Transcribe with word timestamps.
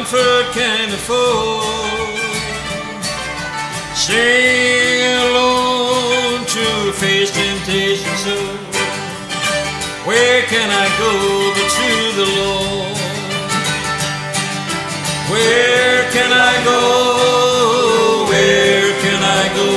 comfort 0.00 0.46
can 0.54 0.88
afford. 0.94 2.18
Staying 3.94 5.18
alone 5.28 6.40
to 6.56 6.92
face 6.92 7.30
temptation 7.30 8.14
so, 8.24 8.36
where 10.08 10.42
can 10.52 10.68
I 10.84 10.86
go 11.02 11.12
but 11.54 11.68
to 11.76 11.90
the 12.18 12.28
Lord? 12.40 12.96
Where 15.32 16.10
can 16.16 16.30
I 16.32 16.54
go? 16.70 16.80
Where 18.30 18.88
can 19.04 19.20
I 19.40 19.44
go? 19.58 19.68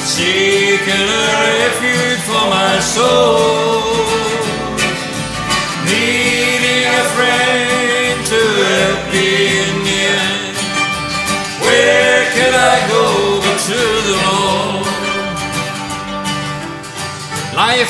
Seeking 0.00 1.08
a 1.20 1.26
refuge 1.60 2.22
for 2.28 2.44
my 2.56 2.80
soul, 2.80 3.53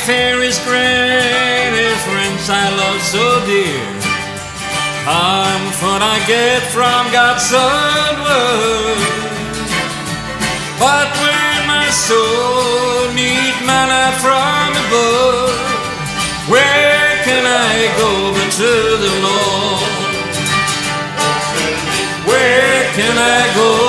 Here 0.03 0.43
is 0.43 0.59
great, 0.59 1.73
if 1.73 1.97
friends 2.05 2.51
I 2.51 2.69
love 2.77 3.01
so 3.01 3.25
dear. 3.47 3.81
Comfort 5.07 6.03
I 6.03 6.19
get 6.27 6.61
from 6.75 7.11
God's 7.11 7.45
Son 7.45 8.15
word. 8.21 9.01
But 10.79 11.09
when 11.23 11.67
my 11.67 11.89
soul 11.89 13.15
needs 13.15 13.57
manna 13.65 14.13
from 14.21 14.77
above, 14.85 15.57
where 16.53 17.25
can 17.25 17.45
I 17.47 17.89
go 17.97 18.35
but 18.37 18.51
to 18.61 18.73
the 19.05 19.13
Lord? 19.25 19.89
Where 22.29 22.93
can 22.93 23.17
I 23.17 23.55
go? 23.55 23.84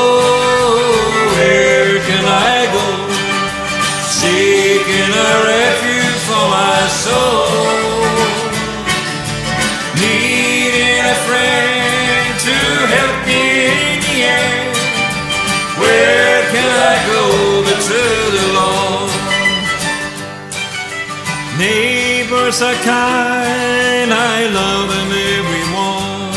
Neighbors 22.56 22.78
are 22.78 22.84
kind, 22.86 24.14
I 24.14 24.48
love 24.48 24.88
them 24.88 25.12
everyone. 25.12 26.32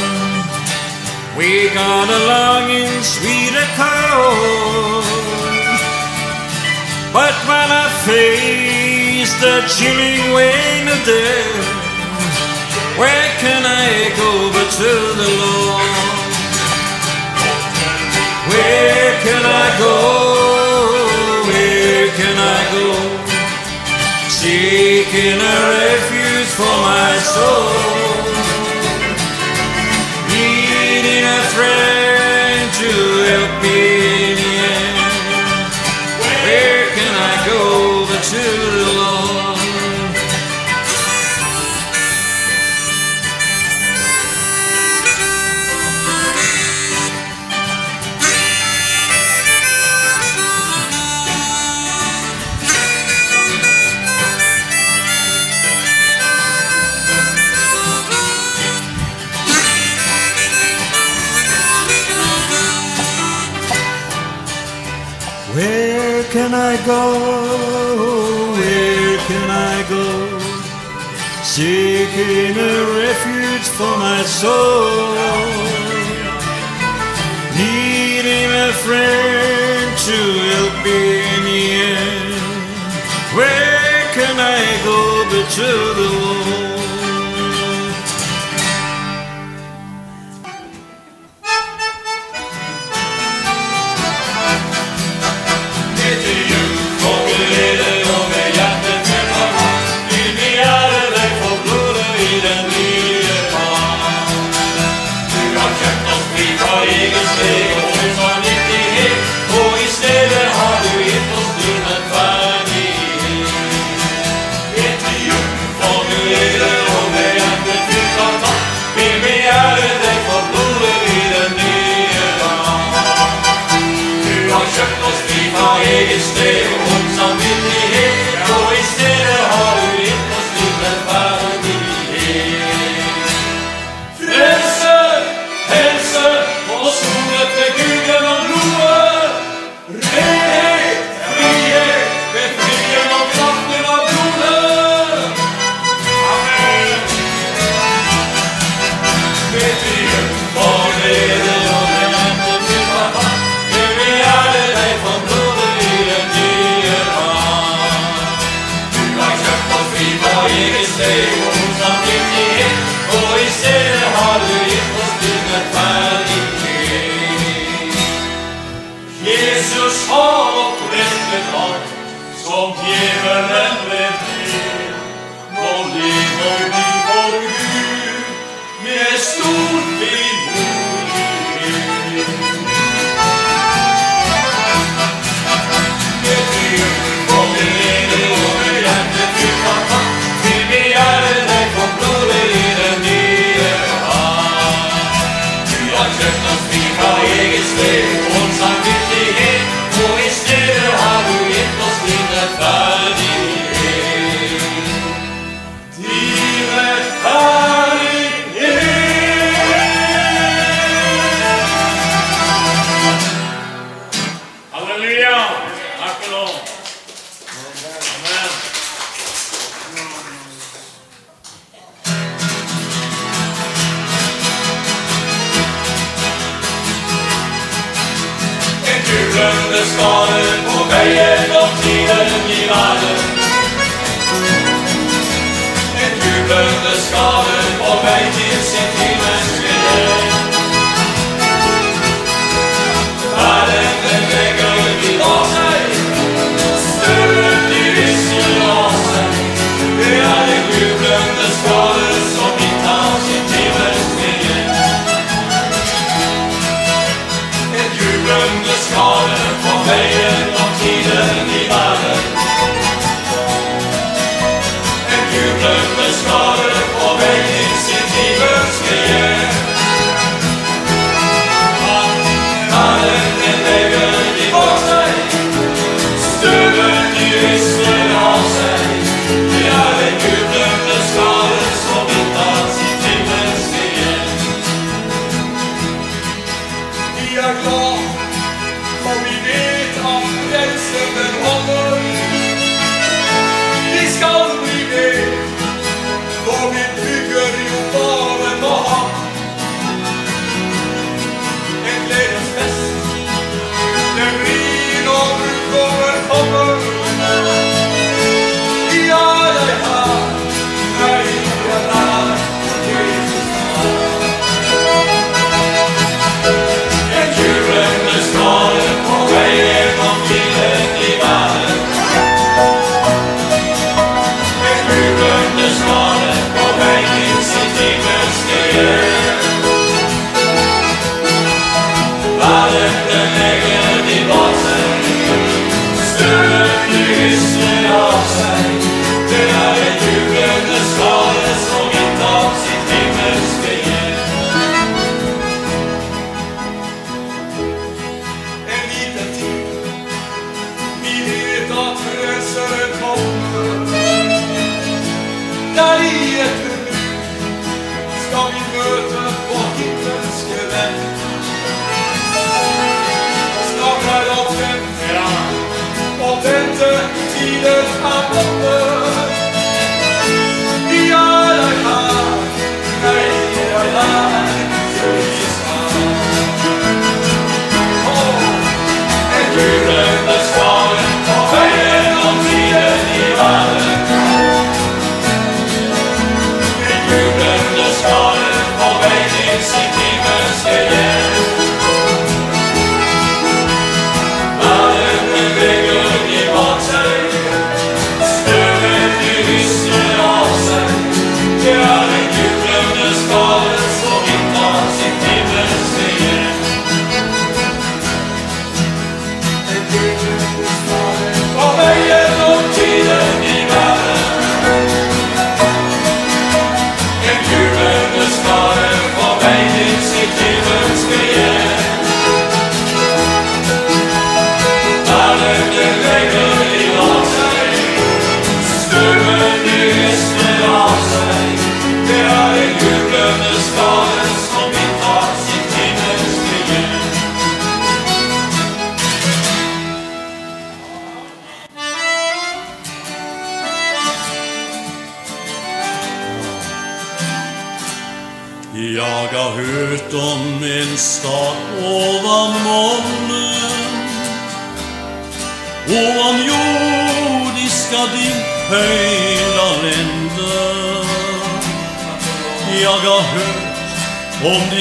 We 1.38 1.70
got 1.70 2.09
along 2.11 2.70
in 2.70 2.90
sweet 3.04 3.54
accord. 3.54 5.04
But 7.12 7.35
when 7.46 7.70
I 7.70 7.87
face 8.02 9.33
the 9.38 9.62
chilling 9.70 10.35
wind 10.35 10.88
of 10.88 11.07
death, 11.07 11.66
where 12.98 13.31
can 13.38 13.62
I 13.64 14.11
go 14.18 14.50
but 14.50 14.70
to 14.74 14.92
the 15.22 15.31
Lord? 15.38 16.18
Where 18.50 19.20
can 19.22 19.42
I 19.46 19.78
go? 19.78 20.27
Seeking 24.40 25.40
a 25.40 25.57
refuge 25.68 26.46
for 26.46 26.62
my 26.62 27.18
soul. 27.18 28.08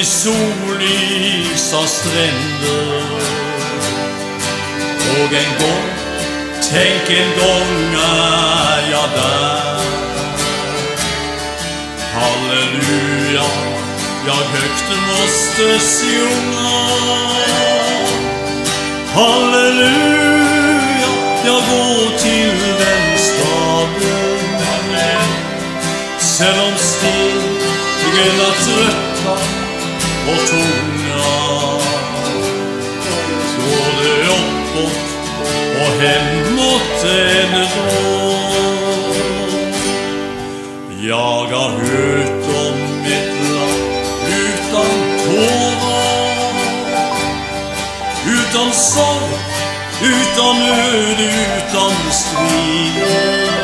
Sollysa 0.08 1.86
strender. 1.86 3.02
Og 5.18 5.34
en 5.42 5.52
gang, 5.60 5.90
tenk 6.62 7.10
en 7.20 7.30
gang 7.40 7.74
er 8.02 8.78
jeg 8.92 9.08
der. 9.16 9.80
Halleluja, 12.14 13.48
jag 14.26 14.42
högt 14.54 14.88
måste 15.08 15.66
sjunga. 15.90 16.72
Halleluja, 19.14 21.12
jag 21.44 21.62
går 21.70 22.18
till 22.18 22.58
den 22.78 23.18
staden. 23.18 24.18
Selv 26.18 26.60
om 26.60 26.76
stegen 26.76 28.40
är 28.40 28.54
trötta 28.64 29.57
och 30.32 30.46
tunga. 30.46 31.28
Går 33.56 33.92
det 34.02 34.18
hen 36.00 36.54
mot 36.54 37.04
en 37.04 37.54
råd. 37.54 38.18
Jag 41.00 41.46
har 41.56 41.70
hørt 41.70 42.44
om 42.66 43.06
et 43.06 43.32
land 43.52 43.82
utan 44.28 44.92
tårer. 45.24 46.08
Utan 48.26 48.72
sorg, 48.72 49.38
utan 50.02 50.56
nød, 50.58 51.20
utan 51.20 51.92
strider 52.10 53.58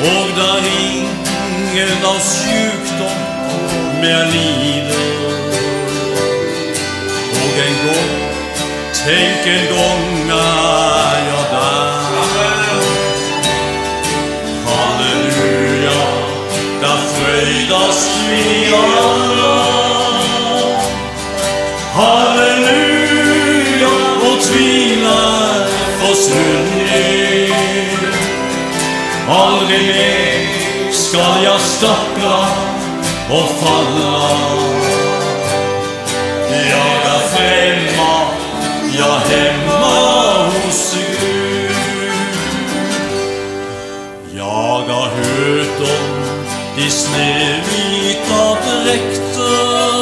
Og 0.00 0.28
der 0.36 0.62
ingen 0.80 2.04
av 2.04 2.20
sjukdom 2.20 3.25
mer 4.00 4.24
livet. 4.32 4.96
Og 7.32 7.58
en 7.66 7.76
gång, 7.84 8.12
tenk 8.92 9.46
en 9.46 9.66
gång 9.72 10.30
er 10.30 11.16
jeg 11.28 11.44
der 11.52 11.96
Halleluja, 14.66 16.00
da 16.82 16.92
frøydas 17.14 18.00
vi 18.28 18.44
alle. 18.80 19.56
Halleluja, 21.94 23.94
og 24.28 24.36
tvilar 24.42 25.66
forsvunnet. 26.00 26.76
Aldri 29.28 29.86
mer 29.86 30.92
skal 30.92 31.42
jeg 31.42 31.60
stappla 31.60 32.45
och 33.30 33.48
falla. 33.60 34.30
Jag 36.50 36.96
är 37.14 37.22
hemma, 37.38 38.14
jag 38.98 39.18
hemma 39.18 40.50
hos 40.50 40.96
Gud. 41.20 41.76
Jag 44.36 44.82
har 44.88 45.08
hørt 45.08 45.80
om 45.80 46.24
de 46.76 46.90
snevita 46.90 48.56
dräkter 48.66 49.96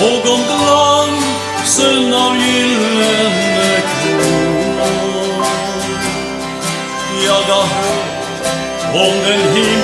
och 0.00 0.32
om 0.34 0.40
glansen 0.44 2.14
av 2.14 2.36
gyllene 2.36 3.82
kronor. 4.02 5.44
Jag 7.24 7.54
har 7.54 7.62
hørt 7.62 8.08
om 8.94 9.14
den 9.24 9.40
himmelska 9.52 9.77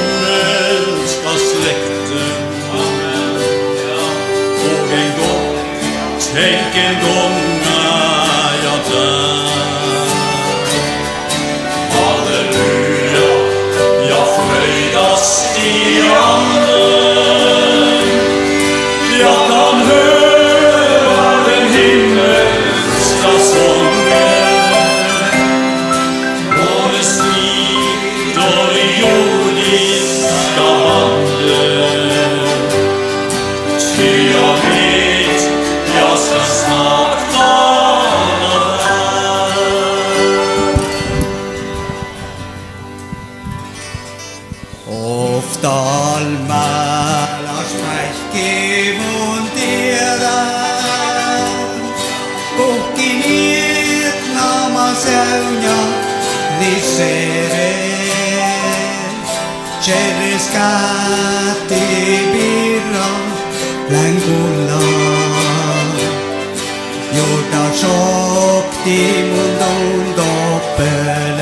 tänk 6.35 6.75
en 6.77 6.95
gång 7.03 7.54
Вітна 53.27 54.69
масевня 54.75 55.77
нишере, 56.61 57.73
через 59.85 60.49
кати 60.53 61.81
біро 62.33 63.07
лангуло. 63.91 64.83
Йота 67.17 67.73
шокти 67.81 68.99
мундон 69.31 70.15
допеле. 70.17 71.34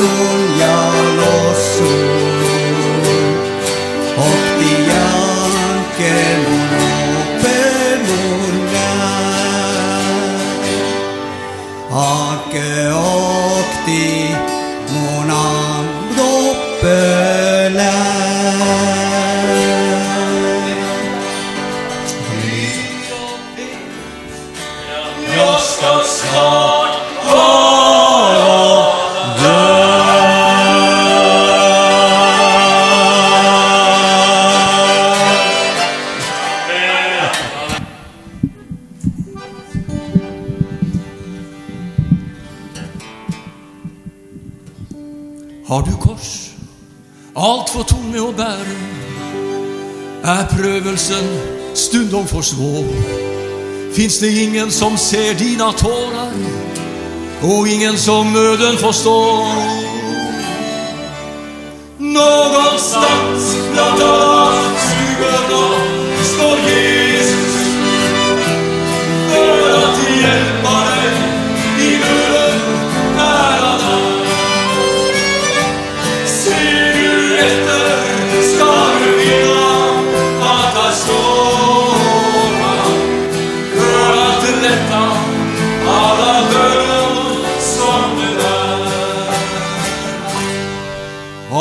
Senhor. 0.00 0.39
svår. 52.42 52.84
Fins 53.94 54.18
det 54.18 54.42
ingen 54.42 54.70
som 54.70 54.98
ser 54.98 55.34
dina 55.34 55.72
tårar, 55.72 56.32
og 57.42 57.68
ingen 57.68 57.98
som 57.98 58.32
nøden 58.32 58.78
forstår? 58.78 59.79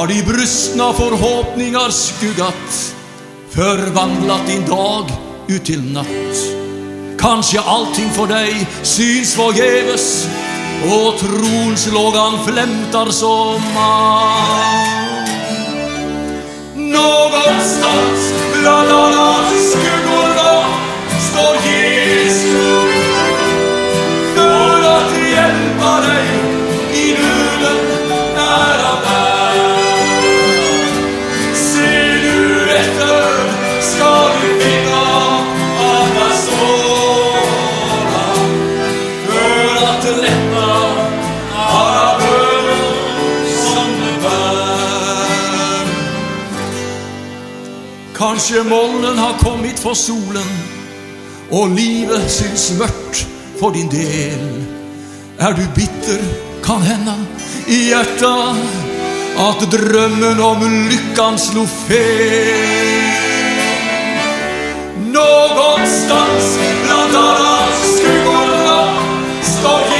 har 0.10 0.16
de 0.16 0.24
brustna 0.24 0.94
forhåpningar 0.94 1.90
skuggat 1.90 2.96
förvandlat 3.50 4.48
din 4.48 4.66
dag 4.66 5.06
ut 5.48 5.66
till 5.66 5.94
natt. 5.94 6.36
Kanskje 7.20 7.62
allting 7.62 8.10
for 8.16 8.28
deg 8.28 8.56
syns 8.82 9.36
forgjeves, 9.36 10.28
og 10.90 11.20
troens 11.20 11.86
lågan 11.94 12.40
flemtar 12.46 13.12
som 13.12 13.62
mann. 13.76 15.28
Någonstans 16.76 18.34
bland 18.62 18.90
alla 18.90 19.36
skuggorna 19.72 20.66
står 21.30 21.56
Jesus 21.70 22.82
för 24.36 24.82
att 24.82 25.14
hjälpa 25.34 26.02
deg 26.02 26.39
Kanskje 48.40 48.62
molnen 48.64 49.18
har 49.20 49.34
kommet 49.44 49.80
for 49.84 49.98
solen, 50.00 50.52
og 51.52 51.74
livet 51.76 52.30
syns 52.32 52.70
mørkt 52.80 53.26
for 53.60 53.76
din 53.76 53.90
del. 53.92 54.46
Er 55.44 55.58
du 55.58 55.66
bitter, 55.76 56.24
kan 56.64 56.80
henda, 56.88 57.18
i 57.68 57.82
hjertet 57.90 58.64
at 59.44 59.66
drømmen 59.74 60.40
om 60.40 60.64
lykkan 60.88 61.36
slo 61.36 61.66
feil. 61.68 63.12
Någonstans 65.12 66.56
blant 66.86 67.20
alla 67.26 67.60
skuggorna 67.92 68.80
står 69.52 69.99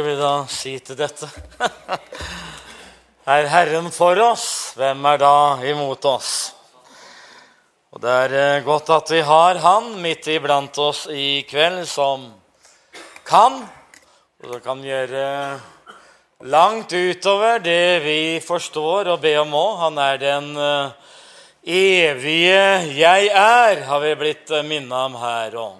skal 0.00 0.08
vi 0.08 0.16
da 0.16 0.46
si 0.48 0.70
til 0.80 0.96
dette? 0.96 1.26
Er 3.28 3.48
Herren 3.52 3.90
for 3.92 4.16
oss, 4.24 4.72
hvem 4.80 5.02
er 5.10 5.18
da 5.20 5.32
imot 5.68 6.06
oss? 6.08 6.30
Og 7.92 8.00
det 8.00 8.14
er 8.22 8.34
eh, 8.38 8.62
godt 8.64 8.88
at 8.94 9.10
vi 9.12 9.18
har 9.20 9.60
Han 9.60 9.90
midt 10.00 10.24
iblant 10.32 10.78
oss 10.80 11.02
i 11.12 11.42
kveld, 11.44 11.84
som 11.84 12.24
kan, 13.28 13.58
og 14.40 14.54
som 14.54 14.62
kan 14.64 14.80
gjøre 14.80 15.26
langt 16.48 16.94
utover 16.96 17.60
det 17.60 18.00
vi 18.06 18.22
forstår 18.40 19.10
og 19.12 19.20
ber 19.20 19.42
om 19.42 19.52
òg. 19.52 19.74
Han 19.82 20.00
er 20.00 20.16
den 20.22 20.48
eh, 20.56 20.96
evige 21.76 22.64
'jeg 22.88 23.28
er', 23.28 23.84
har 23.84 24.00
vi 24.00 24.14
blitt 24.14 24.48
minna 24.48 24.62
minnet 24.62 25.04
om 25.10 25.20
her. 25.20 25.56
Og 25.56 25.76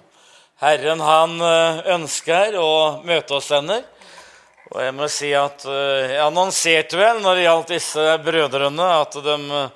Herren 0.60 1.00
han 1.00 1.40
eh, 1.40 1.80
ønsker 1.96 2.60
å 2.60 3.00
møte 3.00 3.38
oss 3.38 3.48
venner. 3.48 3.80
Og 4.70 4.78
jeg 4.84 4.92
må 4.94 5.08
si 5.10 5.32
at 5.34 5.64
eh, 5.66 6.12
Jeg 6.12 6.20
annonserte 6.22 6.94
vel 6.94 7.18
når 7.24 7.34
det 7.34 7.42
gjaldt 7.42 7.72
disse 7.72 8.18
brødrene, 8.22 8.84
at 9.02 9.10
de 9.24 9.32
eh, 9.58 9.70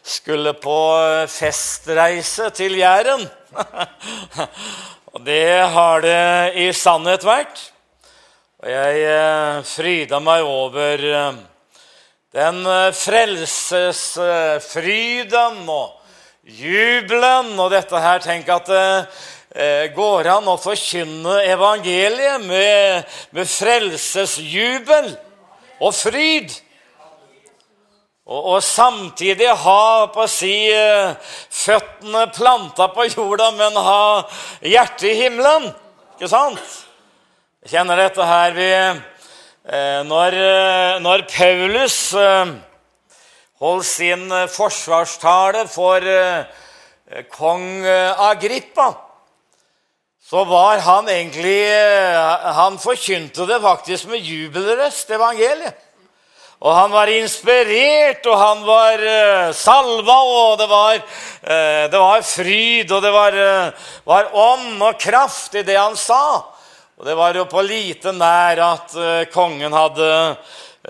skulle 0.00 0.54
på 0.56 0.96
eh, 0.96 1.28
festreise 1.28 2.48
til 2.56 2.72
Jæren. 2.80 3.28
og 5.12 5.20
det 5.26 5.68
har 5.74 6.00
det 6.00 6.54
i 6.64 6.72
sannhet 6.72 7.24
vært. 7.28 7.72
Og 8.64 8.68
jeg 8.72 9.62
fryda 9.68 10.18
meg 10.24 10.40
over 10.42 10.98
den 12.34 12.56
frelsesfryden 12.98 15.68
og 15.70 15.94
jubelen 16.42 17.54
og 17.54 17.70
dette 17.76 17.94
her. 18.02 18.18
Tenk 18.24 18.48
at 18.50 18.66
går 19.94 20.28
an 20.30 20.46
å 20.52 20.54
forkynne 20.60 21.40
evangeliet 21.50 22.44
med, 22.46 23.08
med 23.34 23.48
frelsesjubel 23.50 25.10
og 25.82 25.94
fryd. 25.94 26.52
Og, 28.28 28.40
og 28.54 28.62
samtidig 28.62 29.48
ha 29.62 30.06
på 30.12 30.24
å 30.26 30.28
si 30.30 30.68
eh, 30.68 31.14
føttene 31.48 32.26
planta 32.36 32.90
på 32.92 33.06
jorda, 33.08 33.48
men 33.56 33.78
ha 33.80 34.02
hjertet 34.60 35.06
i 35.08 35.16
himmelen. 35.22 35.70
Ikke 36.18 36.28
sant? 36.28 36.60
Jeg 37.64 37.72
kjenner 37.78 38.02
dette 38.02 38.28
her 38.28 38.52
vi, 38.56 38.68
eh, 38.68 40.00
når, 40.04 40.36
eh, 40.44 40.94
når 41.00 41.24
Paulus 41.32 41.98
eh, 42.20 42.52
holdt 43.64 43.88
sin 43.88 44.28
eh, 44.28 44.48
forsvarstale 44.52 45.64
for 45.72 46.04
eh, 46.04 47.24
kong 47.32 47.64
eh, 47.80 48.26
Agrippa, 48.28 48.90
så 50.30 50.44
var 50.44 50.78
han 50.78 51.06
egentlig 51.08 51.70
eh, 51.72 52.48
Han 52.52 52.76
forkynte 52.78 53.46
det 53.48 53.62
faktisk 53.62 54.10
med 54.10 54.20
jubelrøst, 54.20 55.08
evangeliet. 55.10 55.84
Og 56.58 56.74
han 56.74 56.90
var 56.90 57.08
inspirert, 57.08 58.26
og 58.26 58.36
han 58.36 58.60
var 58.66 59.04
eh, 59.08 59.52
salva, 59.56 60.18
og 60.26 60.58
det 60.60 60.66
var, 60.68 60.98
eh, 60.98 61.84
det 61.88 62.02
var 62.02 62.26
fryd, 62.26 62.92
og 62.92 63.02
det 63.06 63.12
var, 63.14 63.38
var 64.04 64.28
ånd 64.34 64.82
og 64.82 65.00
kraft 65.00 65.56
i 65.56 65.64
det 65.64 65.78
han 65.78 65.96
sa. 65.96 66.42
Og 66.98 67.06
det 67.08 67.16
var 67.16 67.38
jo 67.38 67.46
på 67.48 67.62
lite 67.64 68.12
nær 68.12 68.60
at 68.66 68.96
kongen 69.32 69.72
hadde 69.72 70.08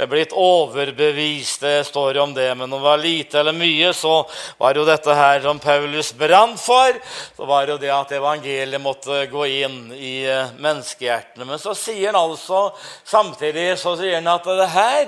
blitt 0.06 0.32
overbevist. 0.32 1.60
Det 1.60 1.86
står 1.88 2.16
jo 2.16 2.22
om 2.22 2.34
det, 2.34 2.54
men 2.54 2.68
om 2.68 2.78
det 2.78 2.84
var 2.84 3.02
lite 3.02 3.40
eller 3.40 3.56
mye, 3.56 3.90
så 3.96 4.20
var 4.58 4.78
jo 4.78 4.86
dette 4.86 5.16
her 5.18 5.42
som 5.42 5.58
Paulus 5.58 6.12
brant 6.14 6.60
for. 6.62 6.94
Så 7.36 7.48
var 7.48 7.66
jo 7.66 7.78
det 7.82 7.90
at 7.94 8.14
evangeliet 8.14 8.82
måtte 8.82 9.24
gå 9.32 9.46
inn 9.64 9.78
i 9.96 10.14
eh, 10.28 10.54
menneskehjertene. 10.62 11.48
Men 11.48 11.58
så 11.58 11.74
sier 11.74 12.12
han 12.12 12.20
altså 12.20 12.68
samtidig 13.02 13.72
så 13.80 13.96
sier 13.98 14.20
han 14.20 14.30
at 14.30 14.46
det 14.62 14.70
her, 14.76 15.04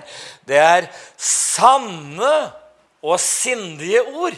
det 0.51 0.63
er 0.65 0.91
sanne 1.21 2.35
og 3.01 3.21
sindige 3.23 4.03
ord. 4.11 4.37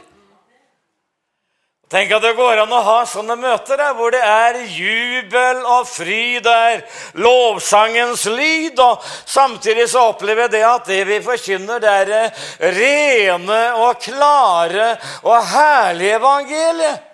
Tenk 1.93 2.09
at 2.17 2.23
det 2.25 2.31
går 2.39 2.63
an 2.63 2.71
å 2.73 2.79
ha 2.87 3.01
sånne 3.05 3.35
møter 3.37 3.77
der, 3.77 3.91
hvor 3.93 4.15
det 4.15 4.23
er 4.25 4.63
jubel 4.65 5.59
og 5.61 5.85
fryd, 5.85 6.39
det 6.47 6.55
er 6.69 6.79
lovsangens 7.21 8.25
lyd. 8.33 8.81
og 8.81 9.05
Samtidig 9.29 9.85
så 9.93 10.07
opplever 10.15 10.47
jeg 10.47 10.55
det 10.55 10.63
at 10.65 10.89
det 10.89 11.03
vi 11.11 11.19
forkynner, 11.21 11.83
det 11.85 11.93
er 11.93 12.73
rene 12.79 13.61
og 13.77 14.01
klare 14.01 14.95
og 15.21 15.37
herlige 15.53 16.17
evangeliet. 16.17 17.11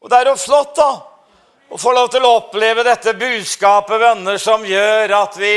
Og 0.00 0.08
det 0.08 0.22
er 0.22 0.32
jo 0.32 0.40
flott, 0.40 0.72
da. 0.80 0.90
Å 1.72 1.78
få 1.80 1.90
lov 1.96 2.10
til 2.12 2.22
å 2.22 2.34
oppleve 2.36 2.84
dette 2.86 3.14
budskapet, 3.18 3.96
venner, 3.98 4.36
som 4.38 4.62
gjør 4.68 5.14
at 5.16 5.38
vi, 5.40 5.52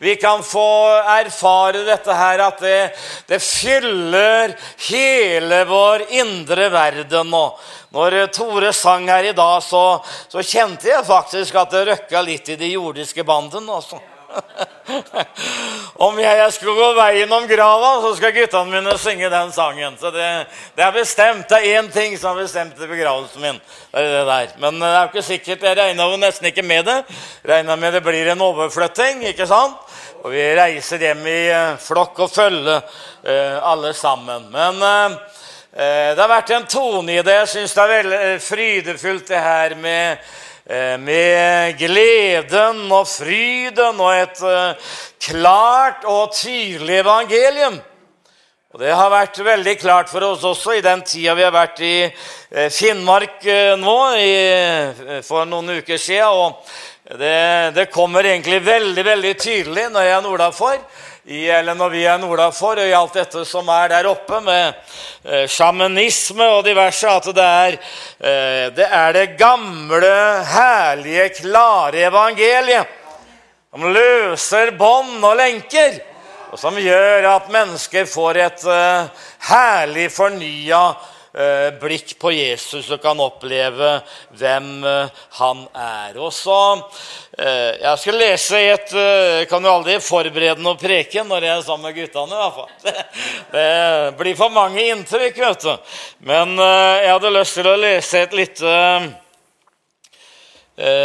vi 0.00 0.16
kan 0.18 0.40
få 0.42 0.66
erfare 1.12 1.84
dette 1.86 2.16
her, 2.16 2.42
at 2.42 2.62
det, 2.64 2.78
det 3.28 3.38
fyller 3.44 4.56
hele 4.88 5.60
vår 5.68 6.08
indre 6.22 6.70
verden. 6.72 7.34
Og 7.36 7.60
når 7.94 8.18
Tore 8.34 8.72
sang 8.74 9.06
her 9.12 9.30
i 9.30 9.36
dag, 9.36 9.60
så, 9.62 10.00
så 10.32 10.42
kjente 10.42 10.90
jeg 10.90 11.06
faktisk 11.06 11.60
at 11.60 11.76
det 11.76 11.84
røkka 11.92 12.24
litt 12.24 12.50
i 12.50 12.58
de 12.58 12.72
jordiske 12.72 13.26
bandene. 13.28 13.76
altså. 13.76 14.00
Om 16.06 16.18
jeg 16.20 16.52
skulle 16.54 16.74
gå 16.78 16.88
veien 16.96 17.32
om 17.32 17.46
grava, 17.48 17.90
så 18.02 18.12
skal 18.16 18.32
guttene 18.34 18.72
mine 18.72 18.94
synge 19.00 19.30
den 19.32 19.52
sangen. 19.54 19.96
Så 20.00 20.12
det, 20.14 20.28
det 20.76 20.84
er 20.84 20.94
bestemt. 20.94 21.48
Det 21.50 21.58
er 21.58 21.80
én 21.80 21.90
ting 21.92 22.16
som 22.18 22.34
er 22.34 22.44
bestemt 22.44 22.80
i 22.80 22.90
begravelsen 22.90 23.44
min. 23.44 23.60
Det 23.90 24.02
er 24.02 24.10
det 24.14 24.24
der. 24.30 24.54
Men 24.62 24.80
det 24.80 24.90
er 24.90 25.00
jo 25.00 25.12
ikke 25.12 25.26
sikkert. 25.26 25.66
Jeg 25.68 25.78
regna 25.78 26.08
jo 26.10 26.20
nesten 26.20 26.50
ikke 26.50 26.66
med 26.66 26.88
det. 26.88 26.98
Regna 27.48 27.76
med 27.76 27.96
det 27.96 28.04
blir 28.06 28.32
en 28.32 28.46
overflytting, 28.48 29.26
ikke 29.32 29.48
sant? 29.50 29.78
Og 30.20 30.34
vi 30.34 30.42
reiser 30.56 31.00
hjem 31.00 31.22
i 31.28 31.40
eh, 31.48 31.78
flokk 31.80 32.18
og 32.26 32.32
følge, 32.32 32.80
eh, 33.24 33.56
alle 33.64 33.94
sammen. 33.96 34.50
Men 34.52 34.82
eh, 34.84 35.16
eh, 35.72 36.10
det 36.12 36.20
har 36.20 36.32
vært 36.32 36.52
en 36.56 36.68
tone 36.68 37.16
i 37.16 37.22
det. 37.24 37.38
Jeg 37.42 37.52
syns 37.54 37.76
det 37.76 37.84
er 37.84 37.94
veldig 37.94 38.20
eh, 38.26 38.38
frydefullt, 38.44 39.28
det 39.30 39.40
her 39.40 39.76
med 39.80 40.20
Eh, 40.20 40.49
med 41.02 41.78
gleden 41.78 42.84
og 42.94 43.08
fryden 43.10 43.98
og 43.98 44.10
et 44.14 44.42
eh, 44.46 44.90
klart 45.26 46.04
og 46.06 46.34
tydelig 46.36 47.00
evangelium. 47.00 47.80
Og 48.70 48.78
Det 48.78 48.92
har 48.94 49.10
vært 49.10 49.40
veldig 49.42 49.74
klart 49.80 50.12
for 50.12 50.22
oss 50.28 50.44
også 50.46 50.76
i 50.78 50.84
den 50.84 51.02
tida 51.02 51.34
vi 51.34 51.42
har 51.42 51.54
vært 51.54 51.82
i 51.82 51.96
eh, 52.06 52.70
Finnmark 52.70 53.42
nå 53.82 53.98
i, 54.14 54.30
for 55.26 55.48
noen 55.50 55.80
uker 55.80 55.98
siden. 55.98 56.30
Og 56.30 57.18
det, 57.18 57.74
det 57.74 57.90
kommer 57.90 58.30
egentlig 58.30 58.62
veldig 58.62 59.04
veldig 59.04 59.36
tydelig 59.42 59.88
når 59.90 60.06
jeg 60.06 60.16
er 60.20 60.26
nordafor 60.28 60.78
i, 61.24 61.48
eller 61.50 61.74
når 61.76 61.90
vi 61.92 62.04
er 62.08 62.18
nordafor, 62.18 62.80
og 62.80 62.88
i 62.88 62.94
alt 62.96 63.16
dette 63.18 63.44
som 63.48 63.68
er 63.68 63.90
der 63.92 64.08
oppe 64.08 64.40
med 64.44 64.72
eh, 65.24 65.44
sjamanisme 65.50 66.46
og 66.56 66.64
diverse, 66.64 67.10
at 67.10 67.28
det 67.36 67.44
er, 67.44 67.76
eh, 68.18 68.64
det 68.76 68.86
er 68.86 69.12
det 69.16 69.26
gamle, 69.38 70.14
herlige, 70.48 71.28
klare 71.42 72.06
evangeliet. 72.08 72.96
Som 73.70 73.84
løser 73.94 74.72
bånd 74.74 75.20
og 75.22 75.36
lenker, 75.38 76.00
og 76.50 76.58
som 76.58 76.78
gjør 76.80 77.28
at 77.36 77.52
mennesker 77.52 78.08
får 78.10 78.40
et 78.46 78.66
eh, 78.66 79.26
herlig 79.52 80.08
fornya 80.10 80.84
eh, 80.90 81.08
blikk 81.78 82.16
på 82.18 82.32
Jesus 82.34 82.88
og 82.90 82.98
kan 83.02 83.20
oppleve 83.22 83.92
hvem 84.34 84.82
eh, 84.86 85.20
han 85.38 85.62
er. 85.78 86.18
Og 86.18 86.32
så, 86.34 86.82
eh, 87.38 87.78
Jeg 87.78 87.98
skal 88.02 88.18
lese 88.18 88.58
et 88.58 88.92
Jeg 88.92 89.48
kan 89.48 89.62
jo 89.62 89.70
aldri 89.70 90.00
forberede 90.02 90.62
noe 90.62 90.78
preken 90.80 91.28
når 91.30 91.46
jeg 91.46 91.56
er 91.56 91.62
sammen 91.62 91.86
med 91.86 91.94
guttene. 92.00 92.34
i 92.34 92.40
hvert 92.42 92.54
fall. 92.58 92.70
Det 93.54 94.18
blir 94.18 94.36
for 94.36 94.50
mange 94.50 94.82
inntrykk, 94.90 95.38
vet 95.38 95.62
du. 95.62 95.94
Men 96.26 96.56
jeg 96.58 97.10
hadde 97.12 97.34
lyst 97.34 97.54
til 97.54 97.66
å 97.66 97.78
lese 97.78 98.22
et 98.24 98.36
lite 98.36 98.74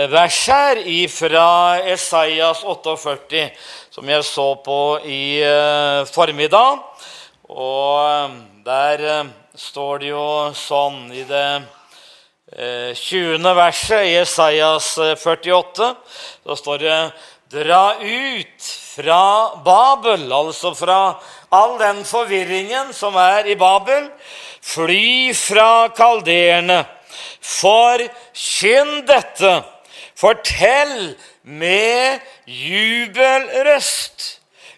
vers 0.09 0.37
her 0.47 0.79
fra 1.11 1.47
Esaias 1.91 2.61
48, 2.63 3.49
som 3.91 4.09
jeg 4.09 4.23
så 4.23 4.47
på 4.63 4.81
i 5.05 5.23
formiddag. 6.13 6.85
Og 7.49 8.37
der 8.65 9.25
står 9.55 9.99
det 9.99 10.09
jo 10.11 10.25
sånn 10.55 11.07
i 11.15 11.23
det 11.27 11.63
20. 12.99 13.45
Eh, 13.47 13.55
verset 13.55 14.05
i 14.05 14.13
Jesajas 14.13 14.89
48. 15.21 15.89
Eh, 15.89 15.95
da 16.45 16.55
står 16.59 16.83
det 16.83 16.99
Dra 17.55 17.95
ut 18.01 18.67
fra 18.95 19.55
Babel, 19.63 20.25
altså 20.33 20.73
fra 20.75 21.21
all 21.53 21.77
den 21.79 22.01
forvirringen 22.03 22.91
som 22.93 23.15
er 23.15 23.47
i 23.47 23.55
Babel. 23.55 24.09
Fly 24.65 25.31
fra 25.37 25.87
kalderene. 25.95 26.81
Forkynn 27.39 29.05
dette. 29.07 29.53
Fortell 30.17 31.13
med 31.43 32.19
jubelrøst. 32.49 34.34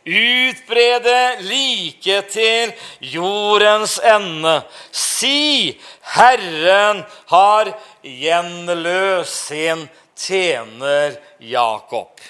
Utbrede 0.08 1.42
like 1.44 2.22
til 2.32 2.72
jordens 3.04 3.98
ende. 4.00 4.62
Si, 4.92 5.76
Herren 6.16 7.04
har 7.28 7.74
gjenløst 8.04 9.50
sin 9.50 9.90
tjener 10.16 11.18
Jakob. 11.44 12.22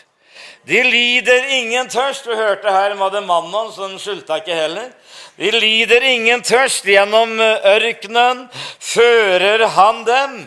De 0.68 0.82
lider 0.84 1.46
ingen 1.60 1.88
tørst. 1.88 2.26
Du 2.26 2.36
hørte 2.36 2.72
her 2.72 2.98
var 3.00 3.14
det 3.14 3.24
mannen, 3.24 3.72
så 3.72 3.88
den 3.88 4.00
sulta 4.02 4.42
ikke 4.42 4.58
heller. 4.58 4.90
De 5.38 5.52
lider 5.54 6.04
ingen 6.04 6.42
tørst. 6.44 6.84
Gjennom 6.84 7.38
ørkenen 7.40 8.48
fører 8.82 9.68
han 9.78 10.04
dem. 10.08 10.38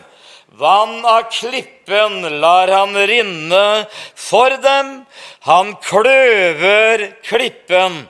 Vann 0.53 1.05
av 1.05 1.31
klippen 1.31 2.41
lar 2.41 2.69
han 2.69 2.97
rinne 3.07 3.87
for 4.15 4.51
dem. 4.63 5.05
Han 5.47 5.77
kløver 5.83 7.07
klippen, 7.23 8.03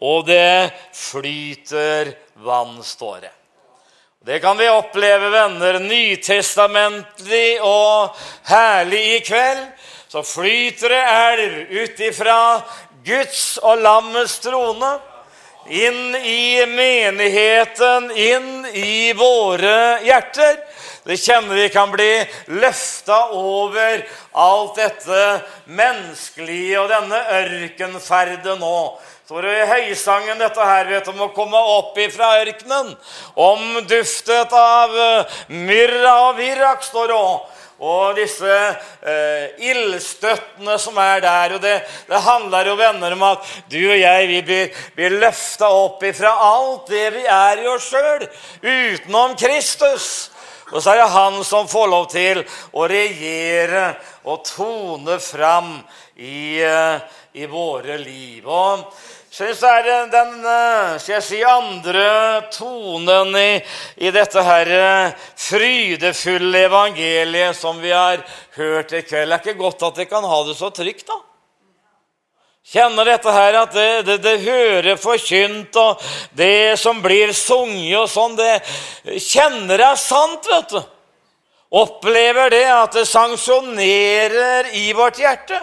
og 0.00 0.26
det 0.28 0.70
flyter 0.92 2.12
vann, 2.44 2.82
står 2.84 3.20
det. 3.20 3.32
Det 4.26 4.40
kan 4.42 4.58
vi 4.58 4.68
oppleve, 4.68 5.30
venner, 5.30 5.78
nytestamentlig 5.80 7.60
og 7.64 8.16
herlig 8.50 9.02
i 9.14 9.20
kveld. 9.24 9.64
Så 10.08 10.22
flyter 10.26 10.92
det 10.92 11.02
elv 11.10 11.76
ut 11.80 12.00
ifra 12.10 12.38
Guds 13.06 13.44
og 13.62 13.80
lammets 13.80 14.40
trone 14.42 14.96
inn 15.70 16.14
i 16.14 16.66
menigheten, 16.66 18.10
inn 18.10 18.66
i 18.74 19.12
våre 19.16 20.02
hjerter. 20.04 20.58
Det 21.06 21.16
kjenner 21.22 21.54
vi 21.54 21.68
kan 21.70 21.92
bli 21.92 22.10
løfta 22.58 23.28
over 23.38 24.00
alt 24.42 24.78
dette 24.80 25.20
menneskelige 25.70 26.80
og 26.80 26.88
denne 26.90 27.20
ørkenferden 27.36 28.58
nå. 28.58 28.78
Så 29.26 29.38
det 29.42 29.52
i 29.54 29.68
høysangen 29.70 30.42
dette 30.42 30.66
her 30.66 30.90
vet 30.90 31.06
du, 31.06 31.12
om 31.14 31.28
å 31.28 31.34
komme 31.34 31.62
opp 31.78 31.94
ifra 32.02 32.32
ørkenen. 32.40 32.90
Omduftet 33.38 34.58
av 34.58 34.98
eh, 34.98 35.38
myrra 35.54 36.16
og 36.28 36.36
virak, 36.42 36.82
står 36.82 37.10
det 37.12 37.22
òg. 37.22 37.56
Og 37.86 38.18
disse 38.18 38.58
eh, 38.58 39.66
ildstøttene 39.70 40.78
som 40.82 40.98
er 40.98 41.22
der. 41.22 41.54
og 41.54 41.62
det, 41.62 41.80
det, 42.10 42.22
handler 42.26 42.70
jo 42.70 42.78
venner 42.82 43.14
om 43.14 43.26
at 43.30 43.50
du 43.70 43.82
og 43.84 43.98
jeg 43.98 44.30
vi 44.30 44.44
blir, 44.46 44.86
blir 44.98 45.20
løfta 45.22 45.70
opp 45.70 46.02
ifra 46.06 46.34
alt 46.50 46.90
det 46.90 47.10
vi 47.14 47.26
er 47.30 47.62
i 47.62 47.68
oss 47.70 47.92
sjøl, 47.94 48.26
utenom 48.62 49.38
Kristus. 49.38 50.32
Og 50.72 50.82
så 50.82 50.92
er 50.92 51.02
det 51.02 51.10
han 51.14 51.42
som 51.46 51.68
får 51.70 51.90
lov 51.92 52.06
til 52.10 52.40
å 52.74 52.86
regjere 52.90 53.92
og 54.26 54.42
tone 54.48 55.20
fram 55.22 55.76
i, 56.16 56.62
eh, 56.62 56.96
i 57.38 57.46
våre 57.46 57.98
liv. 58.00 58.42
Og 58.46 58.82
er 59.68 59.82
det 59.84 59.96
den 60.14 60.34
eh, 60.40 60.96
skal 60.98 61.14
jeg 61.18 61.24
si, 61.26 61.40
andre 61.44 62.48
tonen 62.50 63.36
i, 63.36 63.60
i 64.00 64.10
dette 64.10 64.42
her 64.42 64.72
eh, 64.72 65.14
frydefulle 65.36 66.66
evangeliet 66.66 67.56
som 67.56 67.78
vi 67.78 67.92
har 67.92 68.24
hørt 68.56 68.92
i 68.96 69.04
kveld. 69.04 69.30
Det 69.30 69.36
er 69.36 69.44
ikke 69.44 69.60
godt 69.60 69.86
at 69.90 69.98
vi 70.02 70.08
kan 70.10 70.24
ha 70.24 70.42
det 70.48 70.56
så 70.58 70.72
trygt, 70.74 71.06
da. 71.06 71.20
Kjenner 72.66 73.06
dette 73.06 73.30
her 73.30 73.60
at 73.60 73.74
det, 73.76 73.90
det, 74.08 74.16
det 74.24 74.40
hører 74.42 74.98
forkynt, 74.98 75.76
og 75.78 76.02
det 76.34 76.74
som 76.80 76.98
blir 76.98 77.30
sunget 77.30 78.00
og 78.00 78.08
sånn, 78.10 78.34
det 78.34 79.20
kjenner 79.22 79.84
jeg 79.84 80.00
sant, 80.02 80.48
vet 80.50 80.74
du. 80.74 80.80
Opplever 81.78 82.50
det 82.50 82.64
at 82.70 82.98
det 82.98 83.06
sanksjonerer 83.06 84.72
i 84.82 84.90
vårt 84.98 85.20
hjerte. 85.22 85.60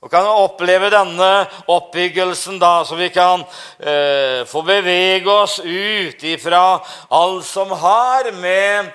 Og 0.00 0.12
kan 0.12 0.28
oppleve 0.28 0.88
denne 0.92 1.28
oppbyggelsen, 1.72 2.60
da, 2.60 2.82
så 2.84 2.96
vi 3.00 3.08
kan 3.12 3.40
eh, 3.80 4.44
få 4.48 4.60
bevege 4.64 5.28
oss 5.28 5.58
ut 5.60 6.24
ifra 6.24 6.80
alt 7.16 7.48
som 7.48 7.72
har 7.80 8.28
med 8.40 8.92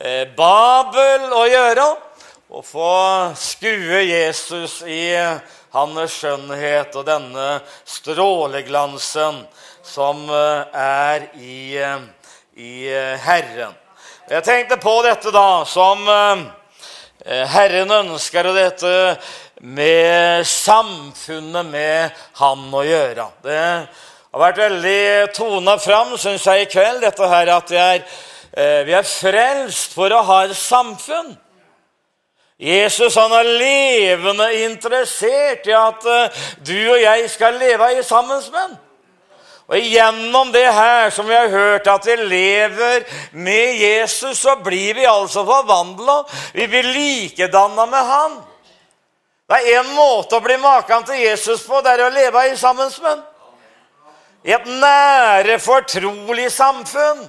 eh, 0.00 0.28
Babel 0.36 1.28
å 1.32 1.44
gjøre, 1.48 1.86
og 2.54 2.64
få 2.64 2.94
skue 3.40 4.04
Jesus 4.04 4.82
i 4.84 5.08
hans 5.74 6.18
skjønnhet 6.20 6.94
og 6.94 7.06
denne 7.08 7.46
stråleglansen 7.88 9.42
som 9.84 10.24
eh, 10.30 10.80
er 10.80 11.26
i, 11.34 11.76
eh, 11.76 12.04
i 12.56 12.74
eh, 12.88 13.16
Herren. 13.20 13.74
Jeg 14.30 14.44
tenkte 14.46 14.78
på 14.80 14.94
dette 15.04 15.28
da 15.34 15.64
som 15.68 16.06
Herren 17.24 17.90
ønsker, 17.92 18.46
og 18.48 18.56
dette 18.56 18.92
med 19.60 20.46
samfunnet 20.48 21.68
med 21.68 22.22
Han 22.40 22.62
å 22.72 22.80
gjøre. 22.88 23.26
Det 23.44 23.60
har 23.60 24.40
vært 24.40 24.62
veldig 24.62 25.04
tona 25.36 25.76
fram, 25.76 26.16
syns 26.16 26.48
jeg, 26.48 26.64
i 26.64 26.70
kveld, 26.72 27.02
dette 27.04 27.28
her 27.28 27.52
at 27.52 27.74
er, 27.76 28.00
vi 28.88 28.96
er 28.96 29.04
frelst 29.04 29.92
for 29.92 30.08
å 30.08 30.24
ha 30.24 30.40
et 30.46 30.56
samfunn. 30.56 31.34
Jesus 32.58 33.16
han 33.18 33.32
er 33.34 33.48
levende 33.58 34.46
interessert 34.62 35.66
i 35.66 35.74
at 35.74 36.06
uh, 36.06 36.42
du 36.62 36.76
og 36.92 37.00
jeg 37.02 37.30
skal 37.30 37.58
leve 37.58 37.88
i 37.98 38.02
sammen 38.06 38.42
med 38.52 38.60
ham. 38.60 38.76
Og 39.64 39.80
Gjennom 39.80 40.50
det 40.52 40.66
her 40.76 41.10
som 41.10 41.26
vi 41.28 41.34
har 41.34 41.48
hørt, 41.48 41.86
at 41.88 42.06
vi 42.06 42.16
lever 42.20 43.06
med 43.32 43.78
Jesus, 43.80 44.38
så 44.38 44.58
blir 44.60 44.94
vi 44.94 45.06
altså 45.08 45.44
forvandla. 45.44 46.18
Vi 46.52 46.66
blir 46.68 46.90
likedanna 46.92 47.86
med 47.86 48.10
han. 48.10 48.34
Det 49.48 49.56
er 49.56 49.80
én 49.80 49.94
måte 49.96 50.36
å 50.36 50.44
bli 50.44 50.56
maken 50.60 51.04
til 51.08 51.20
Jesus 51.20 51.64
på, 51.64 51.80
det 51.80 51.96
er 51.96 52.06
å 52.06 52.12
leve 52.12 52.44
i 52.50 52.56
sammen 52.56 52.92
med 52.92 53.08
ham. 53.08 53.24
I 54.44 54.52
et 54.52 54.66
nære, 54.68 55.56
fortrolig 55.64 56.50
samfunn. 56.52 57.24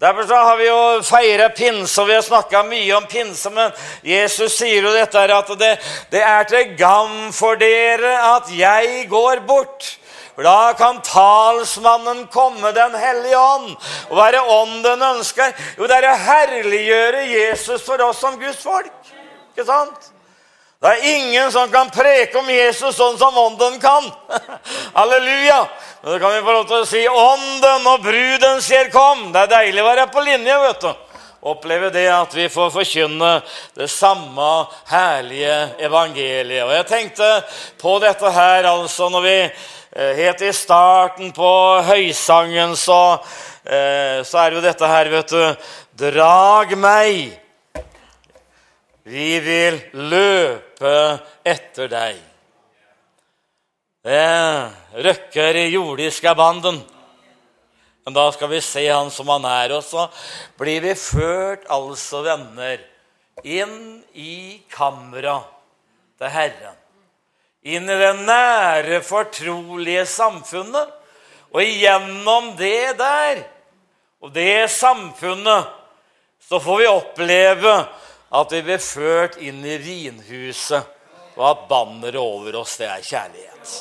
Derfor 0.00 0.26
så 0.28 0.34
har 0.34 0.56
vi 0.56 0.66
jo 0.66 1.02
feira 1.02 1.48
pinse, 1.48 2.00
og 2.02 2.08
vi 2.10 2.14
har 2.18 2.24
snakka 2.24 2.60
mye 2.68 2.96
om 2.98 3.06
pinse. 3.08 3.48
Men 3.48 3.70
Jesus 4.04 4.58
sier 4.58 4.84
jo 4.84 4.92
dette 4.92 5.22
at 5.32 5.52
det, 5.56 5.70
det 6.12 6.20
er 6.20 6.44
til 6.50 6.74
gam 6.76 7.30
for 7.32 7.56
dere 7.56 8.10
at 8.36 8.50
jeg 8.52 9.06
går 9.08 9.40
bort. 9.48 9.94
For 10.34 10.44
Da 10.44 10.74
kan 10.76 11.00
talsmannen 11.00 12.26
komme, 12.28 12.74
Den 12.76 12.92
hellige 12.92 13.38
ånd. 13.38 13.72
Og 14.10 14.18
hva 14.18 14.26
er 14.28 14.36
det 14.36 14.42
ånden 14.58 15.02
ønsker? 15.02 15.56
Jo, 15.78 15.88
det 15.88 15.96
er 15.96 16.10
å 16.10 16.18
herliggjøre 16.26 17.24
Jesus 17.30 17.80
for 17.82 18.04
oss 18.04 18.20
som 18.20 18.36
Guds 18.36 18.60
folk. 18.60 18.92
Ikke 19.54 19.64
sant? 19.64 20.12
Det 20.80 20.88
er 20.88 21.16
ingen 21.16 21.52
som 21.52 21.70
kan 21.72 21.88
preke 21.88 22.36
om 22.36 22.48
Jesus 22.52 22.98
sånn 22.98 23.16
som 23.16 23.36
ånden 23.40 23.78
kan. 23.80 24.04
Halleluja! 24.98 25.62
Men 26.02 26.12
da 26.12 26.18
kan 26.20 26.34
vi 26.34 26.42
få 26.44 26.52
lov 26.52 26.66
til 26.68 26.82
å 26.82 26.88
si 26.88 27.02
'Ånden 27.08 27.86
og 27.88 28.02
bruden 28.04 28.60
sier 28.62 28.90
kom'. 28.92 29.30
Det 29.32 29.40
er 29.46 29.54
deilig 29.54 29.82
å 29.82 29.86
være 29.86 30.06
på 30.12 30.20
linje. 30.20 30.58
vet 30.60 30.80
du. 30.80 30.92
Oppleve 31.46 31.90
det 31.90 32.04
at 32.12 32.34
vi 32.34 32.48
får 32.48 32.70
forkynne 32.74 33.30
det 33.74 33.88
samme 33.90 34.66
herlige 34.90 35.56
evangeliet. 35.78 36.64
Og 36.64 36.72
Jeg 36.72 36.86
tenkte 36.86 37.44
på 37.80 37.98
dette 37.98 38.30
her 38.30 38.68
altså 38.68 39.08
når 39.08 39.22
vi 39.22 39.38
eh, 39.96 40.12
Helt 40.16 40.42
i 40.42 40.52
starten 40.52 41.32
på 41.32 41.82
høysangen 41.86 42.76
så, 42.76 43.22
eh, 43.64 44.20
så 44.22 44.38
er 44.44 44.52
jo 44.52 44.60
dette 44.60 44.86
her, 44.86 45.08
vet 45.08 45.28
du 45.28 45.56
Drag 45.96 46.76
meg 46.76 47.40
vi 49.06 49.38
vil 49.38 49.76
løpe 49.92 50.65
etter 51.44 51.88
deg. 51.90 52.18
Det 54.06 55.02
røkker 55.02 55.58
i 55.58 55.70
jordiske 55.72 56.34
banden. 56.38 56.78
Men 58.06 58.14
da 58.14 58.28
skal 58.30 58.52
vi 58.52 58.60
se 58.62 58.84
han 58.86 59.10
som 59.10 59.32
han 59.34 59.46
er. 59.50 59.72
Og 59.74 59.82
så 59.82 60.06
blir 60.60 60.84
vi 60.84 60.94
ført, 60.94 61.64
altså 61.66 62.22
venner, 62.22 62.78
inn 63.42 64.04
i 64.14 64.62
kammeret 64.70 65.48
til 66.20 66.30
Herren. 66.30 66.78
Inn 67.66 67.90
i 67.90 67.98
det 67.98 68.12
nære, 68.20 69.00
fortrolige 69.02 70.06
samfunnet. 70.06 70.92
Og 71.50 71.66
gjennom 71.66 72.52
det 72.58 72.94
der, 73.00 73.42
og 74.22 74.30
det 74.34 74.70
samfunnet, 74.70 75.66
så 76.46 76.60
får 76.62 76.78
vi 76.78 76.86
oppleve 76.86 77.74
at 78.30 78.52
vi 78.52 78.62
blir 78.66 78.82
ført 78.82 79.36
inn 79.38 79.60
i 79.64 79.76
vinhuset, 79.78 80.94
og 81.36 81.44
at 81.50 81.68
banneret 81.68 82.18
over 82.20 82.62
oss, 82.62 82.78
det 82.80 82.88
er 82.90 83.04
kjærlighet. 83.04 83.76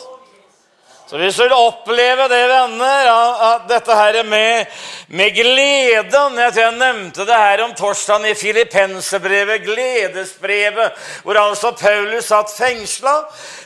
Så 1.06 1.20
hvis 1.22 1.36
du 1.38 1.44
vil 1.44 1.54
oppleve 1.54 2.26
det, 2.32 2.40
venner, 2.50 3.08
at 3.46 3.68
dette 3.70 3.94
her 3.94 4.24
med, 4.26 4.66
med 5.08 5.36
gleden 5.38 6.40
Jeg 6.42 6.54
tror 6.54 6.64
jeg 6.64 6.78
nevnte 6.80 7.28
det 7.30 7.36
her 7.38 7.62
om 7.62 7.76
torsdagen 7.78 8.26
i 8.26 8.34
Filippenserbrevet, 8.34 9.62
gledesbrevet, 9.68 11.04
hvor 11.24 11.38
altså 11.38 11.72
Paulus 11.78 12.32
satt 12.32 12.50
fengsla. 12.58 13.14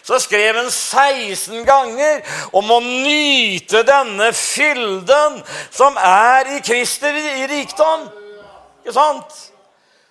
Så 0.03 0.19
skrev 0.19 0.59
han 0.59 0.67
16 0.67 1.63
ganger 1.63 2.19
om 2.51 2.75
å 2.75 2.81
nyte 2.83 3.85
denne 3.87 4.33
fylden 4.35 5.39
som 5.71 5.95
er 5.95 6.57
i 6.57 6.59
Kristi 6.59 7.13
rikdom. 7.47 8.09
Ikke 8.83 8.97
sant? 8.99 9.39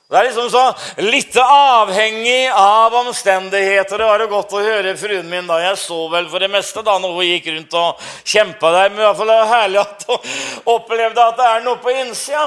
Det 0.08 0.16
er 0.16 0.24
liksom 0.24 0.46
så 0.48 0.62
litt 1.04 1.34
avhengig 1.36 2.46
av 2.56 2.94
omstendigheter. 2.96 4.00
Det 4.00 4.06
var 4.08 4.22
jo 4.24 4.28
godt 4.30 4.52
å 4.56 4.62
høre 4.64 4.94
fruen 4.96 5.26
min 5.28 5.44
da. 5.44 5.58
Jeg 5.60 5.76
så 5.82 5.98
vel 6.08 6.30
for 6.32 6.40
det 6.40 6.46
meste 6.48 6.80
da 6.80 6.94
når 6.96 7.10
hun 7.12 7.26
gikk 7.26 7.48
rundt 7.50 7.74
og 7.76 8.06
kjempa 8.24 8.70
der. 8.72 8.94
Men 8.94 9.02
i 9.02 9.04
hvert 9.04 9.18
fall 9.18 9.28
det 9.28 9.34
var 9.36 9.50
herlig 9.50 9.82
at 9.82 10.06
hun 10.08 10.30
opplevde 10.72 11.26
at 11.26 11.36
det 11.36 11.48
er 11.50 11.66
noe 11.66 11.76
på 11.82 11.92
innsida. 11.92 12.46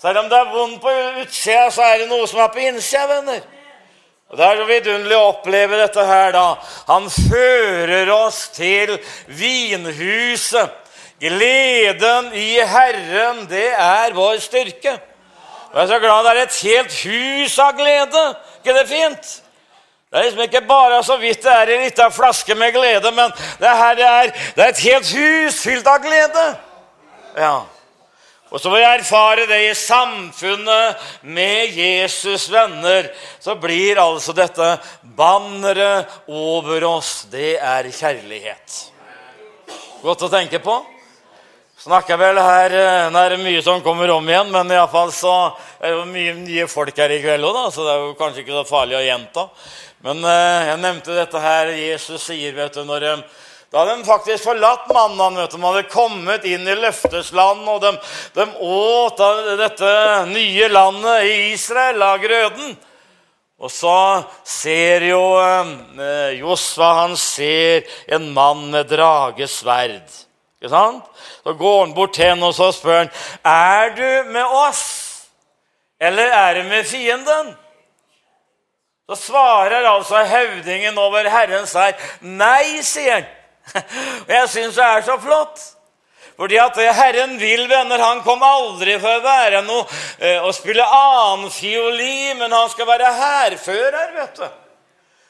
Selv 0.00 0.22
om 0.22 0.30
det 0.30 0.38
er 0.38 0.48
vondt 0.54 0.80
på 0.80 0.94
utsida, 1.20 1.66
så 1.74 1.84
er 1.84 1.98
det 2.00 2.06
noe 2.08 2.28
som 2.30 2.40
er 2.40 2.48
på 2.54 2.62
innsida, 2.64 3.02
venner. 3.10 3.42
Og 4.32 4.38
Det 4.40 4.46
er 4.46 4.56
så 4.62 4.64
vidunderlig 4.70 5.18
å 5.18 5.26
oppleve 5.34 5.80
dette 5.82 6.06
her, 6.08 6.30
da. 6.32 6.46
Han 6.88 7.10
fører 7.12 8.12
oss 8.14 8.38
til 8.56 8.94
vinhuset. 9.28 10.72
Gleden 11.20 12.32
i 12.32 12.56
Herren, 12.72 13.44
det 13.52 13.68
er 13.74 14.16
vår 14.16 14.40
styrke. 14.44 14.96
Jeg 15.76 15.82
er 15.82 15.88
så 15.90 15.96
glad 16.00 16.24
det 16.24 16.30
er 16.30 16.38
et 16.40 16.60
helt 16.64 16.94
hus 17.04 17.54
av 17.60 17.74
glede. 17.76 18.20
ikke 18.62 18.74
det 18.78 18.84
fint? 18.88 19.26
Det 20.08 20.16
er 20.16 20.24
liksom 20.24 20.40
ikke 20.46 20.62
bare 20.64 21.02
så 21.04 21.18
vidt 21.20 21.42
det 21.44 21.52
er 21.52 21.72
en 21.74 21.82
liten 21.84 22.14
flaske 22.16 22.54
med 22.56 22.72
glede, 22.72 23.12
men 23.12 23.34
det, 23.60 23.68
her, 23.68 24.00
er, 24.00 24.32
det 24.56 24.64
er 24.64 24.72
et 24.72 24.80
helt 24.86 25.10
hus 25.18 25.60
fylt 25.60 25.90
av 25.92 26.00
glede. 26.00 26.46
Ja. 27.36 27.58
Og 28.48 28.62
så 28.62 28.72
må 28.72 28.80
jeg 28.80 29.02
erfare 29.02 29.44
det 29.50 29.60
i 29.66 29.76
samfunnet 29.76 31.06
med 31.20 31.76
Jesus' 31.76 32.48
venner. 32.48 33.12
Så 33.36 33.60
blir 33.60 34.00
altså 34.00 34.32
dette 34.32 34.78
banneret 35.18 36.08
over 36.24 36.88
oss, 36.88 37.26
det 37.28 37.58
er 37.60 37.92
kjærlighet. 37.92 38.82
Godt 40.00 40.24
å 40.24 40.32
tenke 40.40 40.64
på 40.64 40.80
snakker 41.86 42.18
vel 42.18 42.38
her 42.42 42.74
eh, 42.74 43.08
Nå 43.14 43.22
er 43.22 43.34
det 43.36 43.42
mye 43.44 43.62
som 43.62 43.82
kommer 43.84 44.10
om 44.14 44.28
igjen, 44.28 44.50
men 44.54 44.74
iallfall 44.74 45.12
så 45.14 45.34
er 45.78 45.92
det 45.92 45.96
jo 45.96 46.04
mye 46.10 46.36
nye 46.40 46.68
folk 46.70 46.96
her 46.98 47.14
i 47.14 47.20
kveld 47.22 47.46
òg, 47.46 47.58
så 47.74 47.86
det 47.86 47.92
er 47.92 48.04
jo 48.04 48.14
kanskje 48.18 48.42
ikke 48.42 48.56
så 48.58 48.68
farlig 48.68 48.98
å 48.98 49.04
gjenta. 49.04 49.48
Men 50.06 50.22
eh, 50.26 50.70
jeg 50.72 50.80
nevnte 50.82 51.16
dette 51.16 51.42
her 51.42 51.70
Jesus 51.78 52.26
sier, 52.26 52.56
vet 52.56 52.74
du, 52.74 52.82
når 52.88 53.06
eh, 53.12 53.22
da 53.72 53.82
hadde 53.82 53.96
de 53.98 54.06
faktisk 54.06 54.46
forlatt 54.46 54.86
mannen. 54.94 55.38
vet 55.40 55.50
du, 55.50 55.56
De 55.58 55.66
hadde 55.66 55.86
kommet 55.90 56.44
inn 56.48 56.66
i 56.66 56.76
løftesland, 56.78 57.64
og 57.70 57.80
de, 57.82 57.94
de 58.36 58.46
åt 58.62 59.22
av 59.22 59.40
dette 59.58 59.94
nye 60.30 60.68
landet 60.70 61.26
i 61.26 61.34
Israel, 61.52 62.02
av 62.06 62.22
grøden. 62.22 62.76
Og 63.56 63.72
så 63.72 63.96
ser 64.46 65.06
jo 65.08 65.20
eh, 65.40 66.38
Josva 66.42 66.92
han 67.02 67.16
ser 67.20 67.86
en 68.12 68.30
mann 68.36 68.68
med 68.74 68.90
dragesverd. 68.92 70.22
Ikke 70.56 70.72
sant? 70.72 71.04
Så 71.44 71.52
går 71.52 71.78
han 71.84 71.94
bort 71.94 72.14
til 72.16 72.30
henne 72.30 72.48
og 72.48 72.54
så 72.56 72.70
spør 72.72 73.04
han, 73.04 73.12
er 73.44 73.92
du 73.96 74.32
med 74.32 74.56
oss, 74.66 74.84
eller 76.00 76.32
er 76.32 76.54
du 76.54 76.68
med 76.68 76.84
fienden? 76.84 77.54
Så 79.06 79.16
svarer 79.28 79.86
altså 79.86 80.24
høvdingen 80.24 80.98
over 80.98 81.28
Herrens 81.30 81.76
hær 81.78 81.94
nei, 82.20 82.82
sier 82.82 83.20
han. 83.20 83.32
Og 84.26 84.32
jeg 84.38 84.48
syns 84.50 84.78
det 84.78 84.84
er 84.84 85.04
så 85.06 85.14
flott. 85.22 85.62
Fordi 86.36 86.58
at 86.60 86.74
det 86.76 86.92
Herren 86.94 87.38
vil, 87.40 87.68
venner, 87.70 88.02
han 88.02 88.20
kom 88.24 88.42
aldri 88.44 88.98
for 89.00 89.20
å 89.20 89.24
være 89.24 89.62
noe 89.64 89.86
eh, 90.18 90.42
å 90.44 90.50
spille 90.52 90.84
annen 90.84 91.48
fioli, 91.52 92.34
men 92.36 92.52
han 92.52 92.68
skal 92.72 92.88
være 92.90 93.12
hærfører, 93.20 94.10
vet 94.18 94.42
du. 94.42 94.48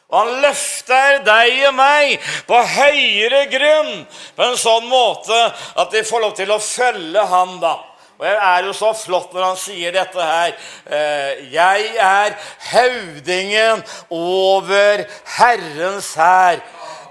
Og 0.06 0.20
han 0.20 0.42
løfter 0.44 1.18
deg 1.26 1.64
og 1.66 1.74
meg 1.74 2.28
på 2.46 2.60
høyere 2.76 3.42
grunn 3.50 3.92
på 4.36 4.46
en 4.46 4.58
sånn 4.60 4.86
måte 4.86 5.38
at 5.82 5.94
vi 5.94 6.04
får 6.06 6.22
lov 6.22 6.36
til 6.38 6.52
å 6.54 6.62
følge 6.62 7.26
ham 7.26 7.56
da. 7.62 7.74
Og 8.16 8.24
Det 8.24 8.36
er 8.48 8.64
jo 8.64 8.72
så 8.72 8.92
flott 8.96 9.34
når 9.34 9.44
han 9.44 9.58
sier 9.60 9.92
dette 9.92 10.28
her. 10.30 10.54
Eh, 10.86 11.42
jeg 11.52 11.90
er 12.00 12.36
høvdingen 12.70 13.82
over 14.14 15.04
Herrens 15.36 16.14
hær. 16.16 16.62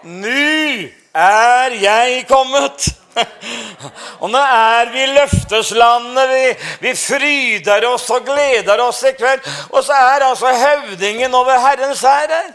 Nå 0.02 0.90
er 1.14 1.78
jeg 1.84 2.26
kommet. 2.32 2.90
Og 4.24 4.32
nå 4.32 4.40
er 4.40 4.90
vi 4.96 5.06
løfteslandet. 5.14 6.32
Vi, 6.32 6.44
vi 6.88 6.98
fryder 6.98 7.86
oss 7.92 8.10
og 8.10 8.26
gleder 8.26 8.82
oss 8.88 9.06
i 9.06 9.14
kveld. 9.16 9.46
Og 9.70 9.84
så 9.86 9.94
er 9.94 10.30
altså 10.32 10.58
høvdingen 10.64 11.36
over 11.38 11.60
Herrens 11.68 12.02
hær 12.02 12.32
her. 12.34 12.54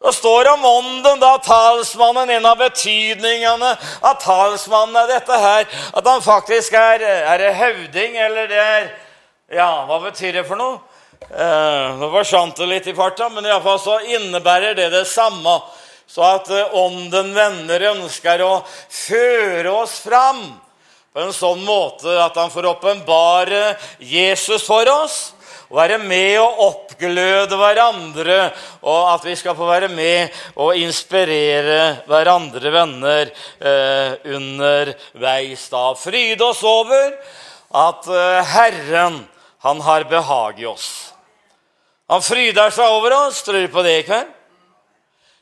Det 0.00 0.12
står 0.12 0.48
om 0.48 0.64
ånden, 0.64 1.20
da 1.20 1.38
talsmannen 1.38 2.30
En 2.30 2.46
av 2.46 2.56
betydningene 2.56 3.74
av 4.00 4.14
talsmannen 4.22 4.96
er 4.96 5.10
dette 5.12 5.40
her. 5.42 5.66
At 5.92 6.06
han 6.08 6.22
faktisk 6.24 6.72
er 6.72 7.04
Er 7.04 7.42
det 7.42 7.56
høvding, 7.58 8.16
eller 8.16 8.48
det 8.48 8.62
er 8.62 8.88
Ja, 9.52 9.84
hva 9.84 9.98
betyr 10.06 10.38
det 10.38 10.46
for 10.48 10.56
noe? 10.56 10.78
Eh, 11.20 11.98
nå 12.00 12.08
forsvant 12.10 12.56
det 12.56 12.66
litt 12.70 12.86
i 12.88 12.94
farta, 12.96 13.28
men 13.28 13.44
iallfall 13.44 13.78
så 13.82 13.96
innebærer 14.16 14.76
det 14.78 14.88
det 14.94 15.04
samme. 15.10 15.56
Så 16.08 16.22
at 16.24 16.48
eh, 16.54 16.72
ånden 16.74 17.34
venner 17.34 17.84
ønsker 17.90 18.40
å 18.46 18.62
føre 18.88 19.74
oss 19.82 19.98
fram 20.06 20.40
på 21.12 21.20
en 21.22 21.34
sånn 21.34 21.60
måte 21.66 22.14
at 22.22 22.38
han 22.38 22.50
får 22.50 22.70
åpenbare 22.72 23.74
Jesus 23.98 24.62
for 24.64 24.86
oss 24.94 25.18
være 25.70 25.98
med 26.02 26.38
og 26.42 26.62
oppgløde 26.66 27.58
hverandre, 27.58 28.38
og 28.82 29.12
at 29.14 29.26
vi 29.28 29.36
skal 29.38 29.56
få 29.58 29.68
være 29.68 29.90
med 29.92 30.40
og 30.58 30.74
inspirere 30.78 32.02
hverandre 32.10 32.72
venner 32.74 33.30
eh, 33.30 34.16
underveis. 34.34 35.68
da. 35.70 35.84
Fryde 35.94 36.44
oss 36.44 36.64
over 36.66 37.14
at 37.70 38.10
eh, 38.10 38.50
Herren, 38.54 39.22
han 39.60 39.80
har 39.86 40.08
behag 40.10 40.60
i 40.60 40.66
oss. 40.66 40.90
Han 42.10 42.22
fryder 42.22 42.72
seg 42.74 42.90
over 42.90 43.14
oss. 43.26 43.42
Tror 43.46 43.60
du 43.60 43.70
på 43.70 43.86
det 43.86 43.98
i 44.00 44.06
kveld? 44.08 44.36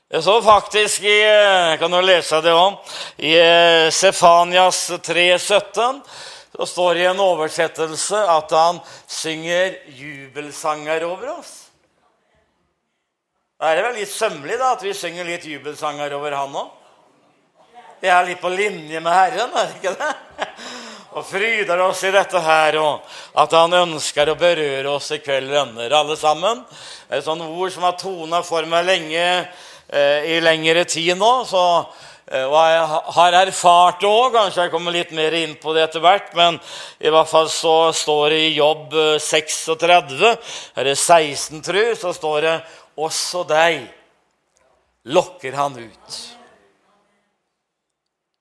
Jeg 0.09 0.25
så 0.25 0.39
faktisk 0.41 1.05
i 1.05 1.19
eh, 1.21 1.75
kan 1.81 1.93
du 1.93 2.01
lese 2.01 2.39
det 2.41 2.53
om, 2.57 2.79
i 3.21 3.35
eh, 3.37 3.89
Sefanias 3.93 4.87
3,17 5.05 6.01
så 6.59 6.67
står 6.67 6.95
det 6.95 7.03
i 7.05 7.07
en 7.07 7.21
oversettelse 7.23 8.19
at 8.27 8.51
han 8.51 8.81
synger 9.07 9.77
jubelsanger 9.95 11.05
over 11.07 11.37
oss. 11.37 11.53
Da 13.59 13.71
er 13.71 13.79
det 13.79 13.85
vel 13.87 14.01
litt 14.01 14.11
sømmelig 14.11 14.57
da, 14.59 14.73
at 14.75 14.83
vi 14.83 14.95
synger 14.95 15.29
litt 15.29 15.47
jubelsanger 15.47 16.17
over 16.19 16.35
han 16.35 16.57
òg? 16.59 16.75
Vi 18.03 18.11
er 18.11 18.27
litt 18.27 18.43
på 18.43 18.51
linje 18.51 18.99
med 19.03 19.15
Herren, 19.15 19.55
er 19.55 19.71
det 19.71 19.79
ikke 19.79 19.95
det? 20.03 20.49
Og 21.19 21.27
fryder 21.31 21.85
oss 21.87 22.03
i 22.07 22.13
dette 22.15 22.43
her, 22.43 22.77
og 22.83 23.07
at 23.43 23.55
han 23.57 23.79
ønsker 23.79 24.29
å 24.29 24.37
berøre 24.39 24.91
oss 24.93 25.13
i 25.15 25.23
kveld, 25.23 25.49
venner, 25.51 25.95
alle 25.95 26.19
sammen. 26.19 26.61
Det 27.07 27.17
er 27.17 27.23
et 27.23 27.27
sånt 27.27 27.47
ord 27.47 27.73
som 27.75 27.87
har 27.87 27.97
tona 27.99 28.43
for 28.47 28.67
meg 28.71 28.87
lenge, 28.87 29.25
eh, 29.89 30.29
i 30.35 30.37
lengre 30.43 30.85
tid 30.91 31.17
nå. 31.19 31.33
så 31.49 31.65
og 32.29 32.57
jeg 32.61 33.03
har 33.17 33.37
erfart 33.39 34.03
det 34.03 34.09
òg, 34.09 34.33
kanskje 34.35 34.67
jeg 34.67 34.73
kommer 34.73 34.93
litt 34.93 35.13
mer 35.17 35.33
inn 35.39 35.55
på 35.61 35.73
det 35.73 35.87
etter 35.87 36.03
hvert, 36.05 36.35
men 36.37 36.59
i 37.01 37.13
hvert 37.13 37.31
fall 37.31 37.49
så 37.49 37.77
står 37.97 38.35
det 38.35 38.41
i 38.45 38.57
Jobb 38.59 38.93
36, 39.25 39.79
eller 39.89 40.35
er 40.77 40.91
det 40.91 40.97
16, 40.99 41.63
tru, 41.65 41.85
så 41.97 42.13
står 42.13 42.41
det 42.45 42.57
'også 42.99 43.47
deg 43.49 43.87
lokker 45.09 45.57
han 45.57 45.79
ut'. 45.79 46.19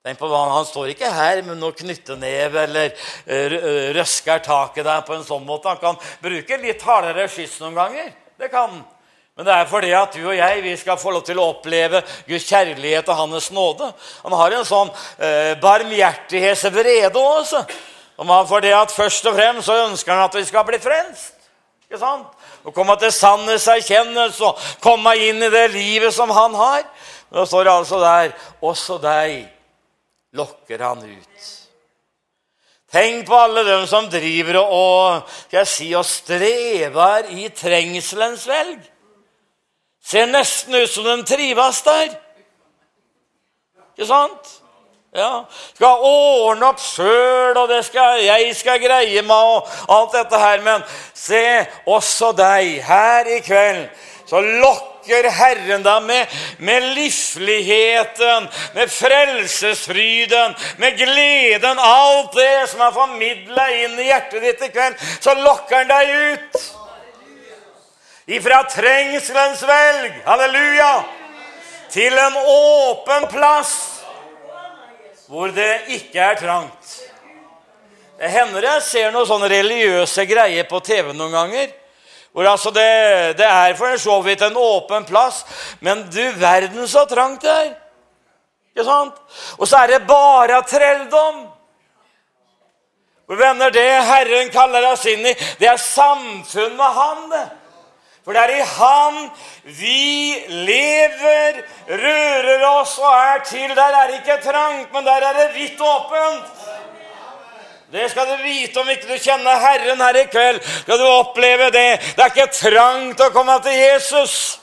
Tenk 0.08 0.20
på 0.20 0.28
hva, 0.32 0.46
Han 0.56 0.66
står 0.66 0.94
ikke 0.94 1.10
her 1.12 1.42
med 1.44 1.58
noe 1.60 1.76
knytteneve 1.76 2.62
eller 2.64 2.94
eh, 3.28 3.92
røsker 3.98 4.40
taket 4.40 4.86
der 4.88 5.02
på 5.04 5.18
en 5.18 5.26
sånn 5.28 5.44
måte. 5.44 5.68
Han 5.68 5.82
kan 5.82 5.98
bruke 6.24 6.60
litt 6.62 6.86
hardere 6.88 7.28
skyss 7.28 7.58
noen 7.60 7.76
ganger. 7.76 8.14
Det 8.40 8.48
kan 8.54 8.86
Men 9.38 9.46
det 9.46 9.54
er 9.54 9.68
fordi 9.70 9.92
at 9.94 10.16
du 10.18 10.24
og 10.26 10.34
jeg 10.34 10.62
vi 10.64 10.74
skal 10.82 10.98
få 10.98 11.12
lov 11.14 11.22
til 11.28 11.38
å 11.38 11.52
oppleve 11.52 12.02
Guds 12.26 12.48
kjærlighet 12.50 13.10
og 13.14 13.20
Hans 13.20 13.52
nåde. 13.54 13.92
Han 14.24 14.34
har 14.34 14.56
en 14.58 14.66
sånn 14.66 14.90
eh, 15.22 15.54
barmhjertighetsvrede 15.62 17.22
også. 17.22 17.62
Han 18.18 18.48
fordi 18.50 18.72
at 18.74 18.92
Først 18.92 19.30
og 19.30 19.38
fremst 19.38 19.70
så 19.70 19.76
ønsker 19.84 20.16
han 20.16 20.26
at 20.26 20.40
vi 20.40 20.46
skal 20.48 20.66
bli 20.66 20.80
frelst. 20.82 21.36
Ikke 21.86 22.02
sant? 22.02 22.34
Og 22.66 22.74
komme 22.74 22.98
til 23.00 23.14
sannhetserkjennelse 23.14 24.44
og 24.44 24.66
komme 24.84 25.14
inn 25.22 25.46
i 25.46 25.54
det 25.54 25.68
livet 25.76 26.18
som 26.18 26.34
han 26.34 26.58
har. 26.58 26.82
Nå 27.30 27.46
står 27.46 27.68
det 27.68 27.76
altså 27.76 28.02
der 28.02 28.34
Også 28.66 28.98
deg 29.04 29.46
lokker 30.34 30.82
han 30.82 31.06
ut. 31.06 31.48
Tenk 32.92 33.26
på 33.28 33.36
alle 33.38 33.64
dem 33.68 33.86
som 33.88 34.10
driver 34.10 34.62
og, 34.64 34.74
og, 34.74 35.32
skal 35.46 35.62
jeg 35.62 35.70
si, 35.70 35.88
og 35.94 36.06
strever 36.08 37.30
i 37.36 37.50
trengselens 37.54 38.48
velg. 38.48 38.80
Ser 40.08 40.30
nesten 40.32 40.76
ut 40.76 40.92
som 40.92 41.04
de 41.04 41.18
trives 41.28 41.82
der. 41.84 42.14
Ikke 43.98 44.08
sant? 44.08 44.54
Ja. 45.18 45.44
Skal 45.76 46.04
ordne 46.06 46.70
opp 46.70 46.80
sjøl, 46.80 47.58
og 47.58 47.74
skal, 47.84 48.22
jeg 48.24 48.54
skal 48.56 48.80
greie 48.80 49.24
meg, 49.26 49.52
og 49.52 49.68
alt 49.92 50.16
dette 50.16 50.40
her. 50.40 50.64
Men 50.64 50.86
se, 51.18 51.44
også 51.90 52.32
deg 52.38 52.78
her 52.88 53.32
i 53.36 53.42
kveld, 53.44 53.84
så 54.30 54.40
lokker 54.40 55.28
Herren 55.32 55.84
deg 55.84 56.08
med, 56.08 56.40
med 56.64 56.88
livsligheten, 56.96 58.48
med 58.80 58.92
frelsesfryden, 58.92 60.56
med 60.80 61.00
gleden. 61.04 61.84
Alt 61.84 62.36
det 62.40 62.68
som 62.72 62.88
er 62.88 62.96
formidla 62.96 63.70
inn 63.84 64.00
i 64.00 64.08
hjertet 64.14 64.44
ditt 64.44 64.68
i 64.70 64.72
kveld, 64.72 65.08
så 65.20 65.36
lokker 65.42 65.82
han 65.84 65.96
deg 65.98 66.16
ut. 66.16 66.68
Ifra 68.28 68.64
trengselens 68.68 69.62
velg, 69.64 70.16
halleluja, 70.26 70.94
til 71.90 72.12
en 72.20 72.34
åpen 72.44 73.28
plass 73.32 73.76
hvor 75.28 75.52
det 75.56 75.94
ikke 75.96 76.20
er 76.24 76.40
trangt. 76.40 76.90
Det 78.20 78.32
hender 78.32 78.66
jeg 78.66 78.84
ser 78.84 79.14
noen 79.14 79.28
sånne 79.30 79.48
religiøse 79.52 80.26
greier 80.28 80.68
på 80.68 80.80
TV 80.84 81.14
noen 81.14 81.36
ganger. 81.36 81.70
Hvor 82.36 82.50
altså 82.52 82.72
det, 82.76 83.38
det 83.40 83.48
er 83.48 83.76
for 83.80 83.96
så 84.02 84.18
vidt 84.26 84.44
en 84.44 84.60
åpen 84.60 85.06
plass, 85.08 85.44
men 85.80 86.04
du 86.12 86.24
verden 86.40 86.88
så 86.88 87.06
trangt 87.08 87.46
det 87.46 87.54
er. 87.54 87.70
Ikke 88.76 88.86
sant? 88.88 89.22
Og 89.56 89.68
så 89.68 89.86
er 89.86 89.94
det 89.94 90.08
bare 90.10 90.60
trelldom. 90.68 91.46
Og 93.28 93.40
venner, 93.40 93.72
Det 93.72 93.88
Herren 94.08 94.52
kaller 94.52 94.90
oss 94.92 95.06
inn 95.08 95.26
i, 95.28 95.34
det 95.60 95.72
er 95.72 95.80
samfunn 95.80 96.76
med 96.76 97.00
Han. 97.00 97.24
det. 97.32 97.46
For 98.28 98.36
det 98.36 98.42
er 98.44 98.58
i 98.58 98.64
Han 98.76 99.30
vi 99.64 100.36
lever, 100.52 101.62
rører 101.88 102.64
oss 102.68 102.98
og 103.00 103.14
er 103.14 103.38
til. 103.48 103.70
Der 103.76 103.96
er 103.96 104.10
det 104.10 104.18
ikke 104.20 104.36
trangt, 104.44 104.90
men 104.94 105.06
der 105.06 105.24
er 105.24 105.38
det 105.38 105.54
vidt 105.54 105.80
åpent. 105.80 106.50
Det 107.92 108.10
skal 108.12 108.28
du 108.28 108.44
vite 108.44 108.82
om 108.82 108.90
ikke 108.90 109.08
du 109.08 109.16
kjenner 109.24 109.62
Herren 109.64 110.04
her 110.04 110.20
i 110.20 110.26
kveld. 110.28 110.60
Skal 110.82 111.00
du 111.00 111.06
oppleve 111.06 111.70
det. 111.72 112.02
Det 112.18 112.26
er 112.26 112.34
ikke 112.34 112.50
trangt 112.52 113.24
å 113.24 113.30
komme 113.32 113.56
til 113.64 113.80
Jesus, 113.80 114.60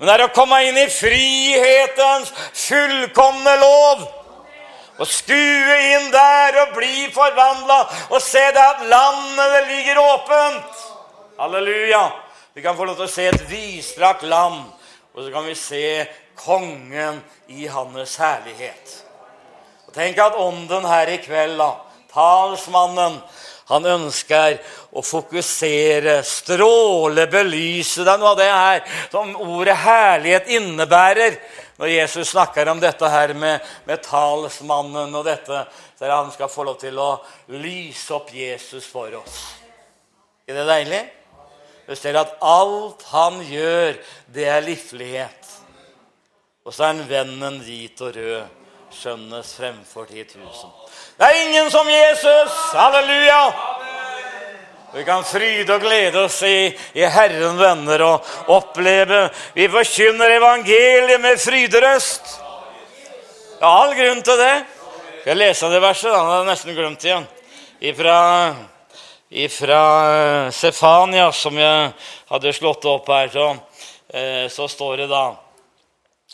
men 0.00 0.10
det 0.10 0.16
er 0.16 0.26
å 0.26 0.34
komme 0.34 0.58
inn 0.66 0.82
i 0.82 0.88
frihetens 0.90 2.34
fullkomne 2.64 3.54
lov. 3.62 4.04
Og 4.98 5.06
skue 5.06 5.78
inn 5.92 6.10
der 6.10 6.60
og 6.64 6.74
bli 6.80 7.06
forvandla 7.14 7.78
og 8.10 8.18
se 8.22 8.42
det 8.42 8.66
at 8.74 8.84
landet 8.90 9.56
det 9.56 9.64
ligger 9.70 10.02
åpent. 10.02 10.84
Halleluja. 11.38 12.04
Vi 12.54 12.62
kan 12.62 12.76
få 12.76 12.84
lov 12.86 12.94
til 12.94 13.08
å 13.08 13.10
se 13.10 13.24
et 13.26 13.48
vidstrakt 13.50 14.22
land, 14.30 14.60
og 15.10 15.24
så 15.24 15.30
kan 15.34 15.42
vi 15.42 15.56
se 15.58 15.86
kongen 16.38 17.16
i 17.50 17.64
hans 17.66 18.12
herlighet. 18.22 18.92
Og 19.88 19.96
Tenk 19.96 20.20
at 20.22 20.38
ånden 20.38 20.86
her 20.86 21.10
i 21.10 21.16
kveld, 21.18 21.56
da, 21.58 21.72
talsmannen, 22.12 23.16
han 23.72 23.88
ønsker 23.96 24.60
å 24.94 25.02
fokusere, 25.02 26.20
stråle, 26.22 27.24
belyse. 27.32 28.04
Det 28.06 28.14
er 28.14 28.22
noe 28.22 28.36
av 28.36 28.38
det 28.38 28.46
her 28.52 28.86
som 29.08 29.34
ordet 29.34 29.74
herlighet 29.82 30.54
innebærer. 30.54 31.40
Når 31.80 31.90
Jesus 31.90 32.30
snakker 32.36 32.70
om 32.70 32.78
dette 32.78 33.10
her 33.10 33.34
med, 33.34 33.66
med 33.88 34.06
talsmannen 34.06 35.10
og 35.10 35.26
dette, 35.26 35.64
så 35.98 36.06
er 36.06 36.06
det 36.06 36.20
han 36.20 36.32
skal 36.38 36.54
få 36.54 36.70
lov 36.70 36.78
til 36.86 37.02
å 37.02 37.10
lyse 37.58 38.14
opp 38.14 38.30
Jesus 38.36 38.86
for 38.86 39.18
oss. 39.24 39.42
Er 40.46 40.60
det 40.60 40.70
deilig? 40.70 41.04
Du 41.86 41.94
ser 41.96 42.16
at 42.16 42.36
alt 42.40 43.02
han 43.10 43.40
gjør, 43.44 43.96
det 44.34 44.46
er 44.48 44.64
livlighet. 44.64 45.50
Og 46.64 46.72
så 46.72 46.86
er 46.86 46.94
han 46.94 47.08
vennen 47.08 47.58
hvit 47.60 48.00
og 48.00 48.14
rød, 48.16 48.44
skjønnes 48.94 49.50
fremfor 49.58 50.06
10 50.08 50.24
000. 50.38 50.44
Det 51.18 51.26
er 51.26 51.40
ingen 51.42 51.70
som 51.70 51.88
Jesus! 51.90 52.54
Halleluja! 52.72 53.42
Vi 54.94 55.02
kan 55.04 55.24
fryde 55.26 55.74
og 55.74 55.82
glede 55.82 56.20
oss 56.22 56.38
i, 56.46 56.70
i 56.94 57.02
Herren, 57.10 57.58
venner, 57.58 58.02
og 58.06 58.50
oppleve 58.54 59.26
Vi 59.54 59.66
forkynner 59.68 60.36
evangeliet 60.36 61.20
med 61.20 61.40
fryderøst. 61.42 62.36
Det 63.58 63.66
er 63.66 63.80
all 63.82 63.94
grunn 63.98 64.22
til 64.22 64.38
det. 64.38 64.54
Skal 65.20 65.32
jeg 65.32 65.40
lese 65.40 65.70
det 65.72 65.82
verset? 65.82 66.12
da? 66.12 66.20
Det 66.22 66.36
jeg 66.36 66.48
nesten 66.52 66.78
glemt 66.78 67.04
igjen. 67.04 67.26
Ifra, 67.80 68.16
ifra 69.34 70.50
Sefania, 70.54 71.32
som 71.32 71.56
jeg 71.58 71.90
hadde 72.30 72.52
slått 72.54 72.86
opp 72.86 73.08
her, 73.10 73.28
så, 73.32 73.48
eh, 74.14 74.46
så 74.48 74.68
står 74.70 75.02
det 75.02 75.08
da 75.10 75.24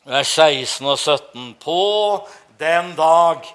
vers 0.04 0.28
16 0.28 0.86
og 0.86 0.98
17 0.98 1.54
På 1.60 2.28
den 2.58 2.92
dag 2.96 3.46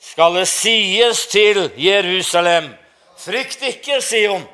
skal 0.00 0.38
det 0.38 0.46
sies 0.48 1.26
til 1.26 1.70
Jerusalem 1.76 2.70
Frykt 3.18 3.64
ikke, 3.66 3.98
Sion. 3.98 4.44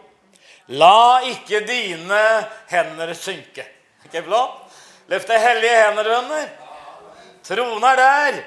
La 0.72 1.20
ikke 1.29 1.61
dine 1.68 2.20
hender 2.70 3.11
synke. 3.12 3.66
Ikke 4.07 4.22
bra? 4.25 4.47
Løft 5.12 5.29
de 5.29 5.37
hellige 5.37 5.83
hender, 5.83 6.09
venner. 6.09 6.47
Tronen 7.45 7.85
er 7.85 8.01
der. 8.01 8.39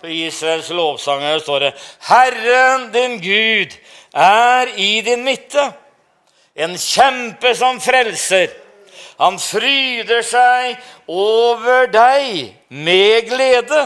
På 0.00 0.10
Israels 0.10 0.72
lovsanger 0.74 1.38
står 1.38 1.58
det 1.68 1.70
Herren 2.08 2.88
din 2.90 3.18
Gud 3.22 3.78
er 4.14 4.72
i 4.76 5.00
din 5.00 5.24
midte. 5.24 5.70
En 6.54 6.76
kjempe 6.78 7.54
som 7.54 7.80
frelser. 7.80 8.50
Han 9.20 9.38
fryder 9.38 10.22
seg 10.24 10.78
over 11.08 11.90
deg 11.92 12.54
med 12.68 13.28
glede. 13.28 13.82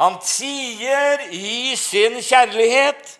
Han 0.00 0.16
tier 0.24 1.26
i 1.34 1.74
sin 1.76 2.20
kjærlighet. 2.22 3.18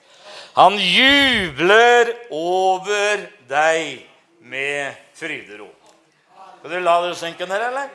Han 0.57 0.79
jubler 0.79 2.15
over 2.31 3.27
deg 3.51 4.07
med 4.41 4.95
fryderop. 5.19 5.77
Skal 6.61 6.71
du 6.71 6.81
la 6.85 6.97
det 7.05 7.17
synke 7.19 7.47
ned, 7.49 7.63
eller? 7.71 7.89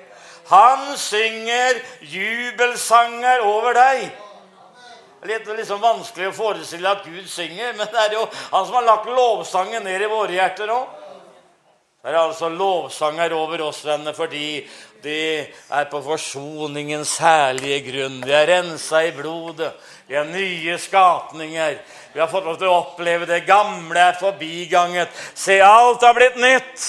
Han 0.49 0.97
synger 0.97 1.79
jubelsanger 2.01 3.41
over 3.45 3.73
deg. 3.73 4.05
Litt 5.25 5.47
liksom 5.47 5.81
vanskelig 5.81 6.29
å 6.29 6.35
forestille 6.35 6.91
at 6.91 7.05
Gud 7.07 7.25
synger, 7.29 7.73
men 7.73 7.89
det 7.89 8.01
er 8.03 8.13
jo 8.19 8.27
han 8.51 8.65
som 8.67 8.75
har 8.77 8.85
lagt 8.85 9.09
lovsangen 9.09 9.83
ned 9.87 10.03
i 10.05 10.09
våre 10.11 10.35
hjerter 10.37 10.69
òg. 10.69 11.01
Det 12.05 12.11
er 12.11 12.19
altså 12.19 12.51
lovsanger 12.53 13.33
over 13.33 13.63
oss, 13.65 13.79
venner, 13.81 14.13
fordi 14.13 14.59
de 15.01 15.15
er 15.41 15.87
på 15.89 16.01
forsoningens 16.05 17.15
herlige 17.17 17.79
grunn. 17.87 18.19
Vi 18.21 18.35
er 18.37 18.45
rensa 18.51 19.01
i 19.07 19.13
blodet. 19.15 19.71
Vi 20.05 20.13
er 20.13 20.29
nye 20.29 20.77
skapninger. 20.77 21.79
Vi 22.13 22.21
har 22.21 22.29
fått 22.29 22.45
lov 22.45 22.59
til 22.61 22.69
å 22.69 22.77
oppleve 22.83 23.25
det 23.25 23.41
gamle 23.47 24.05
er 24.11 24.19
forbiganget. 24.21 25.09
Se, 25.33 25.57
alt 25.65 26.05
har 26.05 26.13
blitt 26.13 26.37
nytt. 26.37 26.85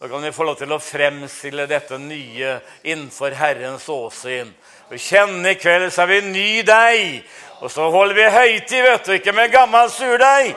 Da 0.00 0.08
kan 0.08 0.24
vi 0.24 0.32
få 0.32 0.48
lov 0.48 0.56
til 0.60 0.72
å 0.72 0.80
fremstille 0.80 1.68
dette 1.68 2.00
nye 2.00 2.58
innenfor 2.86 3.36
Herrens 3.36 3.88
åsyn. 3.92 4.54
Vi 4.88 4.98
kjenner 4.98 5.50
i 5.52 5.58
kveld 5.60 5.90
så 5.92 6.06
er 6.06 6.08
vi 6.08 6.20
ny 6.24 6.50
deg, 6.64 7.24
og 7.60 7.68
så 7.68 7.90
holder 7.92 8.16
vi 8.16 8.28
høytid, 8.32 8.78
vet 8.86 9.04
du, 9.04 9.10
ikke 9.18 9.34
med 9.36 9.50
gammel 9.52 9.90
surdeig. 9.92 10.54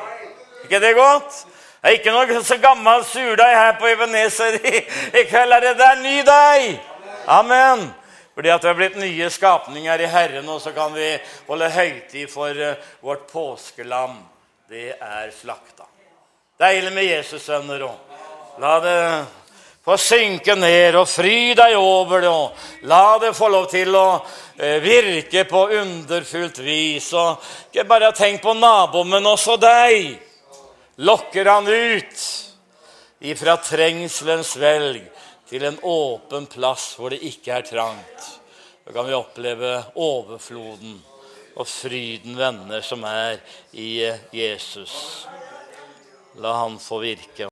ikke 0.64 0.80
det 0.80 0.94
godt? 0.96 1.42
Det 1.82 1.90
er 1.90 1.98
ikke 1.98 2.14
noe 2.16 2.44
så 2.46 2.56
gammel 2.62 3.04
surdeig 3.04 3.56
her 3.58 3.74
på 3.80 3.90
Ebenezer. 3.90 4.56
I, 4.56 4.84
I 5.20 5.26
kveld 5.28 5.52
er 5.52 5.66
det 5.66 5.74
der 5.82 6.00
ny 6.00 6.22
deig. 6.24 6.80
Amen. 7.28 7.90
Fordi 8.34 8.54
at 8.54 8.64
vi 8.64 8.72
har 8.72 8.78
blitt 8.80 8.96
nye 9.02 9.30
skapninger 9.30 10.00
i 10.06 10.08
Herren, 10.08 10.48
og 10.50 10.62
så 10.64 10.72
kan 10.72 10.96
vi 10.96 11.10
holde 11.50 11.70
høytid 11.74 12.32
for 12.32 12.56
uh, 12.56 12.90
vårt 13.04 13.28
påskelam. 13.34 14.16
Det 14.72 14.94
er 14.96 15.36
slakta. 15.36 15.90
Deilig 16.62 16.94
med 16.96 17.10
Jesus, 17.10 17.44
sønner. 17.44 17.84
òg. 17.84 18.00
la 18.62 18.80
det 18.80 18.98
få 19.86 19.98
synke 19.98 20.56
ned, 20.56 20.96
og 20.96 21.10
fry 21.10 21.54
deg 21.58 21.76
over 21.78 22.22
det. 22.22 22.30
og 22.30 22.88
La 22.90 23.18
det 23.22 23.34
få 23.38 23.50
lov 23.50 23.68
til 23.72 23.96
å 23.98 24.08
uh, 24.22 24.78
virke 24.84 25.46
på 25.50 25.64
underfullt 25.82 26.62
vis. 26.66 27.12
Og 27.18 27.72
ikke 27.72 27.88
bare 27.90 28.12
tenk 28.18 28.44
på 28.44 28.54
naboen, 28.58 29.10
men 29.16 29.32
også 29.32 29.58
deg 29.62 30.14
lokker 31.02 31.50
han 31.50 31.68
ut 31.68 32.28
ifra 33.22 33.58
trengselens 33.62 34.56
velg 34.58 35.02
til 35.50 35.66
en 35.68 35.80
åpen 35.84 36.46
plass 36.50 36.94
hvor 36.98 37.14
det 37.14 37.22
ikke 37.28 37.58
er 37.58 37.68
trangt. 37.68 38.28
Da 38.86 38.94
kan 38.96 39.08
vi 39.08 39.18
oppleve 39.18 39.76
overfloden 40.00 40.98
og 41.56 41.68
fryden 41.68 42.38
venner 42.40 42.82
som 42.86 43.04
er 43.06 43.42
i 43.74 43.94
Jesus. 44.34 45.28
La 46.42 46.56
Han 46.64 46.80
få 46.80 47.02
virke. 47.04 47.51